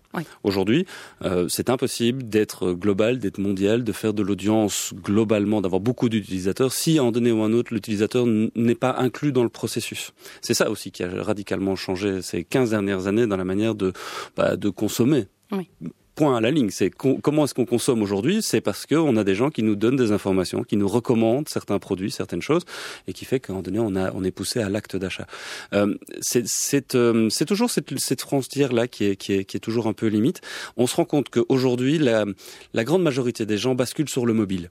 Aujourd'hui, 0.43 0.85
euh, 1.23 1.47
c'est 1.49 1.69
impossible 1.69 2.23
d'être 2.23 2.73
global, 2.73 3.19
d'être 3.19 3.37
mondial, 3.37 3.83
de 3.83 3.91
faire 3.91 4.13
de 4.13 4.23
l'audience 4.23 4.93
globalement, 5.03 5.61
d'avoir 5.61 5.81
beaucoup 5.81 6.09
d'utilisateurs 6.09 6.73
si 6.73 6.99
à 6.99 7.03
un 7.03 7.11
donné 7.11 7.31
ou 7.31 7.41
à 7.41 7.45
un 7.45 7.53
autre 7.53 7.73
l'utilisateur 7.73 8.25
n'est 8.27 8.75
pas 8.75 8.95
inclus 8.97 9.31
dans 9.31 9.43
le 9.43 9.49
processus. 9.49 10.11
C'est 10.41 10.53
ça 10.53 10.69
aussi 10.69 10.91
qui 10.91 11.03
a 11.03 11.23
radicalement 11.23 11.75
changé 11.75 12.21
ces 12.21 12.43
15 12.43 12.71
dernières 12.71 13.07
années 13.07 13.27
dans 13.27 13.37
la 13.37 13.45
manière 13.45 13.75
de, 13.75 13.93
bah, 14.35 14.55
de 14.55 14.69
consommer. 14.69 15.27
Oui 15.51 15.69
point 16.15 16.37
à 16.37 16.41
la 16.41 16.51
ligne. 16.51 16.69
C'est 16.69 16.89
comment 16.89 17.45
est-ce 17.45 17.53
qu'on 17.53 17.65
consomme 17.65 18.01
aujourd'hui? 18.01 18.41
C'est 18.41 18.61
parce 18.61 18.85
qu'on 18.85 19.15
a 19.17 19.23
des 19.23 19.35
gens 19.35 19.49
qui 19.49 19.63
nous 19.63 19.75
donnent 19.75 19.95
des 19.95 20.11
informations, 20.11 20.63
qui 20.63 20.77
nous 20.77 20.87
recommandent 20.87 21.49
certains 21.49 21.79
produits, 21.79 22.11
certaines 22.11 22.41
choses, 22.41 22.63
et 23.07 23.13
qui 23.13 23.25
fait 23.25 23.39
qu'à 23.39 23.53
un 23.53 23.55
moment 23.55 23.63
donné, 23.63 23.79
on, 23.79 23.95
a, 23.95 24.11
on 24.13 24.23
est 24.23 24.31
poussé 24.31 24.59
à 24.59 24.69
l'acte 24.69 24.95
d'achat. 24.95 25.27
Euh, 25.73 25.95
c'est 26.21 26.95
euh, 26.95 27.29
toujours 27.47 27.69
cette, 27.69 27.97
cette 27.99 28.21
frontière-là 28.21 28.87
qui 28.87 29.05
est, 29.05 29.15
qui, 29.15 29.33
est, 29.33 29.45
qui 29.45 29.57
est 29.57 29.59
toujours 29.59 29.87
un 29.87 29.93
peu 29.93 30.07
limite. 30.07 30.41
On 30.77 30.87
se 30.87 30.95
rend 30.95 31.05
compte 31.05 31.29
qu'aujourd'hui, 31.29 31.97
la, 31.97 32.25
la 32.73 32.83
grande 32.83 33.03
majorité 33.03 33.45
des 33.45 33.57
gens 33.57 33.75
basculent 33.75 34.09
sur 34.09 34.25
le 34.25 34.33
mobile. 34.33 34.69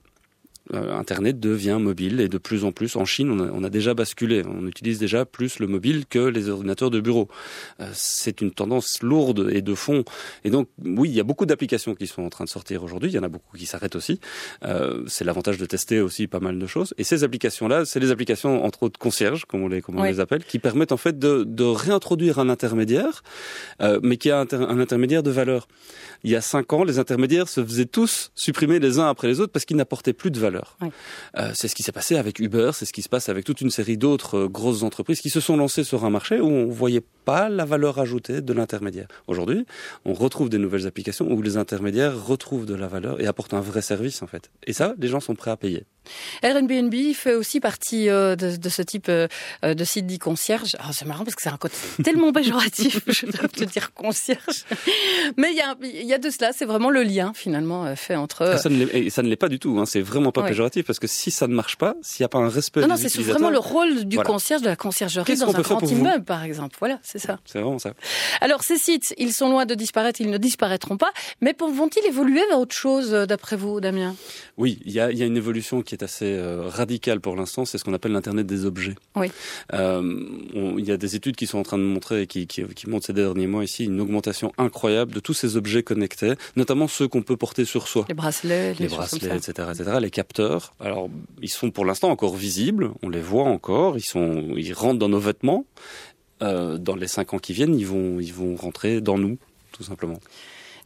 Euh, 0.75 0.99
Internet 0.99 1.41
devient 1.41 1.79
mobile 1.81 2.21
et 2.21 2.29
de 2.29 2.39
plus 2.39 2.65
en 2.65 2.73
plus 2.73 2.97
en 2.97 3.05
Chine, 3.05 3.31
on 3.31 3.65
a, 3.65 3.71
déjà 3.71 3.95
basculé. 3.95 4.43
On 4.47 4.67
utilise 4.67 4.99
déjà 4.99 5.25
plus 5.25 5.59
le 5.59 5.67
mobile 5.67 6.05
que 6.09 6.19
les 6.19 6.49
ordinateurs 6.49 6.91
de 6.91 7.01
bureau. 7.01 7.29
Euh, 7.81 7.89
c'est 7.95 8.41
une 8.41 8.51
tendance 8.51 9.03
lourde 9.03 9.49
et 9.51 9.63
de 9.63 9.75
fond. 9.75 10.05
Et 10.45 10.51
donc, 10.51 10.69
oui, 10.85 11.09
il 11.09 11.15
y 11.15 11.21
a 11.21 11.25
beaucoup 11.25 11.47
d'applications 11.47 11.95
qui 11.95 12.07
sont 12.07 12.23
en 12.23 12.29
train 12.29 12.45
de 12.45 12.51
sortir 12.51 12.83
aujourd'hui. 12.83 13.11
Il 13.11 13.15
y 13.15 13.19
en 13.19 13.23
a 13.23 13.29
beaucoup 13.29 13.57
qui 13.57 13.67
s'arrêtent 13.67 13.97
aussi. 13.97 14.21
Euh, 14.65 15.03
c'est 15.07 15.25
l'avantage 15.25 15.59
de 15.59 15.67
tester 15.67 16.01
aussi 16.01 16.27
pas 16.27 16.41
mal 16.41 16.59
de 16.59 16.67
choses. 16.67 16.95
Et 16.99 17.05
ces 17.05 17.25
applications-là, 17.25 17.85
c'est 17.85 18.01
les 18.01 18.11
applications 18.11 18.65
entre 18.65 18.83
autres 18.85 18.99
concierges, 18.99 19.45
comme 19.47 19.63
on 19.63 19.69
les, 19.69 19.81
comme 19.81 19.99
on 19.99 20.03
les 20.03 20.21
appelle, 20.21 20.45
qui 20.45 20.59
permettent 20.59 20.93
en 20.93 20.97
fait 20.97 21.19
de, 21.19 21.45
de 21.45 21.65
réintroduire 21.65 22.39
un 22.39 22.49
intermédiaire, 22.49 23.23
mais 24.03 24.17
qui 24.17 24.31
a 24.31 24.41
un 24.41 24.79
intermédiaire 24.79 25.23
de 25.23 25.31
valeur. 25.31 25.67
Il 26.25 26.31
y 26.31 26.37
a 26.37 26.41
cinq 26.41 26.73
ans, 26.73 26.85
les 26.85 26.99
intermédiaires 26.99 27.49
se 27.49 27.65
faisaient 27.65 27.87
tous 27.87 28.31
supprimer 28.35 28.79
les 28.79 28.99
uns 28.99 29.09
après 29.09 29.29
les 29.29 29.41
autres 29.41 29.53
parce 29.53 29.65
qu'ils 29.65 29.77
n'apportaient 29.77 30.13
plus 30.13 30.31
de 30.31 30.39
valeur. 30.39 30.62
Euh, 31.37 31.51
c'est 31.55 31.69
ce 31.69 31.75
qui 31.75 31.83
s'est 31.83 31.93
passé 31.93 32.17
avec 32.17 32.39
Uber, 32.39 32.71
c'est 32.75 32.85
ce 32.85 32.93
qui 32.93 33.03
se 33.03 33.09
passe 33.09 33.29
avec 33.29 33.45
toute 33.45 33.61
une 33.61 33.71
série 33.71 33.97
d'autres 33.97 34.39
euh, 34.39 34.49
grosses 34.49 34.83
entreprises 34.83 35.21
qui 35.21 35.31
se 35.31 35.41
sont 35.41 35.57
lancées 35.57 35.85
sur 35.85 36.05
un 36.05 36.11
marché 36.11 36.41
où 36.41 36.47
on 36.47 36.67
voyait 36.67 37.05
pas 37.25 37.49
la 37.49 37.65
valeur 37.65 37.99
ajoutée 37.99 38.41
de 38.41 38.53
l'intermédiaire. 38.53 39.09
Aujourd'hui, 39.27 39.67
on 40.05 40.13
retrouve 40.13 40.49
des 40.49 40.59
nouvelles 40.59 40.87
applications 40.87 41.31
où 41.31 41.43
les 41.43 41.57
intermédiaires 41.57 42.25
retrouvent 42.25 42.67
de 42.67 42.75
la 42.75 42.89
valeur 42.89 43.21
et 43.21 43.27
apportent 43.27 43.55
un 43.55 43.61
vrai 43.61 43.83
service 43.83 44.23
en 44.23 44.27
fait. 44.27 44.51
Et 44.67 44.73
ça, 44.73 44.95
les 44.99 45.09
gens 45.09 45.21
sont 45.21 45.35
prêts 45.35 45.51
à 45.51 45.57
payer. 45.57 45.85
Airbnb 46.43 46.95
fait 47.15 47.35
aussi 47.35 47.61
partie 47.61 48.09
euh, 48.09 48.37
de, 48.37 48.69
ce 48.69 48.83
type 48.83 49.09
euh, 49.09 49.29
de 49.63 49.85
site 49.85 50.07
dit 50.07 50.19
concierge. 50.19 50.77
Ah, 50.79 50.91
c'est 50.93 51.05
marrant 51.05 51.25
parce 51.25 51.35
que 51.35 51.43
c'est 51.43 51.51
un 51.51 51.57
côté 51.57 51.77
tellement 52.05 52.33
péjoratif, 52.33 53.01
je 53.07 53.27
dois 53.27 53.49
te 53.49 53.65
dire 53.65 53.93
concierge. 53.95 54.65
Mais 55.37 55.51
il 55.53 55.57
y 55.57 55.61
a, 55.61 55.77
y 56.05 56.13
a 56.13 56.19
de 56.19 56.31
cela, 56.31 56.53
c'est 56.53 56.65
vraiment 56.65 56.91
le 56.91 57.03
lien 57.03 57.33
finalement 57.35 57.87
euh, 57.87 57.95
fait 57.95 58.17
entre. 58.17 58.43
Ah, 58.43 58.59
ça 58.59 58.69
ne 58.69 59.29
l'est 59.29 59.37
pas 59.37 59.49
du 59.49 59.59
tout. 59.59 59.79
Hein. 59.79 59.87
C'est 59.87 60.01
vraiment 60.01 60.33
pas 60.33 60.43
péjoratif 60.43 60.87
parce 60.87 60.99
que 60.99 61.07
si 61.07 61.31
ça 61.31 61.47
ne 61.47 61.55
marche 61.55 61.77
pas, 61.77 61.95
s'il 62.03 62.23
n'y 62.23 62.27
a 62.27 62.29
pas 62.29 62.39
un 62.39 62.49
respect. 62.49 62.81
Non, 62.81 62.89
non, 62.89 62.97
c'est 62.97 63.13
vraiment 63.21 63.51
le 63.51 63.59
rôle 63.59 64.05
du 64.05 64.19
concierge, 64.19 64.63
de 64.63 64.69
la 64.69 64.77
conciergerie 64.77 65.37
dans 65.37 65.55
un 65.55 65.61
grand 65.61 65.83
immeuble, 65.83 66.25
par 66.25 66.45
exemple. 66.45 66.77
Voilà, 66.79 66.99
c'est 67.03 67.19
ça. 67.19 67.39
C'est 67.45 67.61
vraiment 67.61 67.79
ça. 67.79 67.93
Alors 68.41 68.63
ces 68.63 68.79
sites, 68.79 69.15
ils 69.19 69.33
sont 69.33 69.49
loin 69.49 69.67
de 69.67 69.75
disparaître, 69.75 70.21
ils 70.21 70.31
ne 70.31 70.39
disparaîtront 70.39 70.97
pas, 70.97 71.13
mais 71.41 71.55
vont-ils 71.59 72.07
évoluer 72.07 72.43
vers 72.49 72.59
autre 72.59 72.75
chose, 72.75 73.11
d'après 73.11 73.57
vous, 73.57 73.81
Damien? 73.81 74.15
Oui, 74.57 74.79
il 74.85 74.93
y 74.93 75.01
a, 75.01 75.11
y 75.13 75.23
a 75.23 75.27
une 75.27 75.37
évolution 75.37 75.83
qui 75.83 75.92
qui 75.93 75.97
est 75.97 76.05
assez 76.05 76.33
euh, 76.33 76.69
radical 76.69 77.21
pour 77.21 77.37
l'instant, 77.37 77.67
c'est 77.67 77.77
ce 77.77 77.85
qu'on 77.85 77.93
appelle 77.93 78.13
l'Internet 78.13 78.47
des 78.47 78.65
objets. 78.65 78.95
Oui. 79.15 79.31
Euh, 79.75 80.25
il 80.79 80.85
y 80.87 80.91
a 80.91 80.97
des 80.97 81.17
études 81.17 81.37
qui 81.37 81.47
sont 81.47 81.59
en 81.59 81.63
train 81.63 81.77
de 81.77 81.83
montrer, 81.83 82.27
qui, 82.27 82.47
qui, 82.47 82.65
qui 82.65 82.89
montrent 82.89 83.05
ces 83.05 83.13
derniers 83.13 83.47
mois 83.47 83.63
ici, 83.63 83.85
une 83.85 84.01
augmentation 84.01 84.53
incroyable 84.57 85.13
de 85.13 85.21
tous 85.21 85.35
ces 85.35 85.59
objets 85.59 85.83
connectés, 85.83 86.33
notamment 86.57 86.89
ceux 86.89 87.09
qu'on 87.09 87.21
peut 87.21 87.37
porter 87.37 87.67
sur 87.67 87.89
soi. 87.89 88.07
Les 88.09 88.15
bracelets, 88.15 88.73
les, 88.79 88.89
bracelets, 88.89 89.37
etc., 89.37 89.69
etc. 89.71 89.99
Les 90.01 90.11
capteurs. 90.11 90.73
Alors, 90.81 91.11
ils 91.43 91.51
sont 91.51 91.71
pour 91.71 91.85
l'instant 91.85 92.09
encore 92.09 92.37
visibles, 92.37 92.93
on 93.03 93.11
les 93.11 93.21
voit 93.21 93.45
encore, 93.45 93.99
ils 93.99 94.03
sont, 94.03 94.55
ils 94.57 94.73
rentrent 94.73 94.99
dans 94.99 95.11
nos 95.11 95.21
vêtements. 95.21 95.67
Euh, 96.43 96.79
dans 96.79 96.97
les 96.97 97.07
cinq 97.07 97.35
ans 97.35 97.39
qui 97.39 97.53
viennent, 97.53 97.79
ils 97.79 97.87
vont, 97.87 98.19
ils 98.19 98.33
vont 98.33 98.57
rentrer 98.57 99.03
dans 99.03 99.19
nous, 99.19 99.37
tout 99.73 99.85
simplement. 99.85 100.19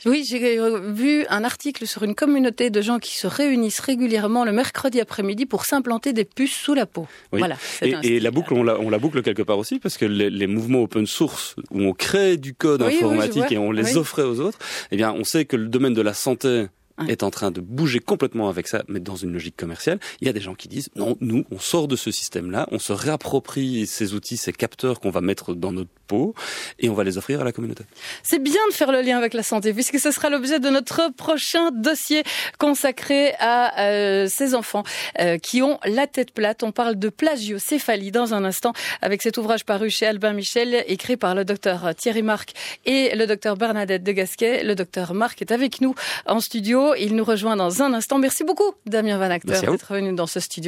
Oui, 0.06 0.24
j'ai 0.28 0.58
vu 0.92 1.26
un 1.28 1.44
article 1.44 1.86
sur 1.86 2.04
une 2.04 2.14
communauté 2.14 2.70
de 2.70 2.80
gens 2.80 2.98
qui 2.98 3.16
se 3.16 3.26
réunissent 3.26 3.80
régulièrement 3.80 4.44
le 4.44 4.52
mercredi 4.52 5.00
après-midi 5.00 5.46
pour 5.46 5.64
s'implanter 5.64 6.12
des 6.12 6.24
puces 6.24 6.54
sous 6.54 6.74
la 6.74 6.86
peau. 6.86 7.06
Voilà. 7.32 7.56
Et, 7.82 8.20
la 8.20 8.30
boucle, 8.30 8.54
on 8.54 8.62
la, 8.62 8.98
boucle 8.98 9.22
quelque 9.22 9.42
part 9.42 9.58
aussi 9.58 9.78
parce 9.78 9.98
que 9.98 10.04
les, 10.04 10.46
mouvements 10.46 10.82
open 10.82 11.06
source 11.06 11.56
où 11.70 11.82
on 11.82 11.92
crée 11.92 12.36
du 12.36 12.54
code 12.54 12.82
informatique 12.82 13.50
et 13.50 13.58
on 13.58 13.72
les 13.72 13.96
offrait 13.96 14.22
aux 14.22 14.40
autres, 14.40 14.58
eh 14.90 14.96
bien, 14.96 15.12
on 15.12 15.24
sait 15.24 15.44
que 15.44 15.56
le 15.56 15.66
domaine 15.66 15.94
de 15.94 16.02
la 16.02 16.14
santé 16.14 16.66
est 17.08 17.22
en 17.22 17.30
train 17.30 17.50
de 17.50 17.60
bouger 17.60 17.98
complètement 17.98 18.48
avec 18.48 18.68
ça, 18.68 18.82
mais 18.88 19.00
dans 19.00 19.16
une 19.16 19.32
logique 19.32 19.56
commerciale. 19.56 19.98
Il 20.20 20.26
y 20.26 20.30
a 20.30 20.32
des 20.32 20.40
gens 20.40 20.54
qui 20.54 20.68
disent 20.68 20.88
non, 20.96 21.16
nous, 21.20 21.44
on 21.50 21.58
sort 21.58 21.88
de 21.88 21.96
ce 21.96 22.10
système-là, 22.10 22.66
on 22.70 22.78
se 22.78 22.92
réapproprie 22.92 23.86
ces 23.86 24.14
outils, 24.14 24.36
ces 24.36 24.52
capteurs 24.52 25.00
qu'on 25.00 25.10
va 25.10 25.20
mettre 25.20 25.54
dans 25.54 25.72
notre 25.72 25.90
peau 26.06 26.34
et 26.78 26.88
on 26.88 26.94
va 26.94 27.04
les 27.04 27.18
offrir 27.18 27.40
à 27.40 27.44
la 27.44 27.52
communauté. 27.52 27.84
C'est 28.22 28.42
bien 28.42 28.60
de 28.70 28.74
faire 28.74 28.92
le 28.92 29.02
lien 29.02 29.18
avec 29.18 29.34
la 29.34 29.42
santé, 29.42 29.72
puisque 29.72 29.98
ce 29.98 30.10
sera 30.10 30.30
l'objet 30.30 30.60
de 30.60 30.68
notre 30.70 31.12
prochain 31.12 31.70
dossier 31.70 32.22
consacré 32.58 33.34
à 33.38 33.80
euh, 33.80 34.26
ces 34.28 34.54
enfants 34.54 34.84
euh, 35.20 35.38
qui 35.38 35.62
ont 35.62 35.78
la 35.84 36.06
tête 36.06 36.32
plate. 36.32 36.62
On 36.62 36.72
parle 36.72 36.96
de 36.96 37.08
plagiocéphalie 37.08 38.10
dans 38.10 38.34
un 38.34 38.44
instant 38.44 38.72
avec 39.02 39.22
cet 39.22 39.38
ouvrage 39.38 39.64
paru 39.64 39.90
chez 39.90 40.06
Albin 40.06 40.32
Michel, 40.32 40.84
écrit 40.86 41.16
par 41.16 41.34
le 41.34 41.44
docteur 41.44 41.94
Thierry 41.94 42.22
Marc 42.22 42.52
et 42.84 43.14
le 43.14 43.26
docteur 43.26 43.56
Bernadette 43.56 44.02
de 44.02 44.12
Gasquet. 44.12 44.62
Le 44.62 44.74
docteur 44.74 45.14
Marc 45.14 45.42
est 45.42 45.52
avec 45.52 45.80
nous 45.80 45.94
en 46.26 46.40
studio. 46.40 46.85
Il 46.94 47.16
nous 47.16 47.24
rejoint 47.24 47.56
dans 47.56 47.82
un 47.82 47.92
instant. 47.94 48.18
Merci 48.18 48.44
beaucoup, 48.44 48.72
Damien 48.86 49.18
Van 49.18 49.30
Acteur, 49.30 49.60
d'être 49.60 49.92
venu 49.94 50.12
dans 50.14 50.26
ce 50.26 50.40
studio. 50.40 50.64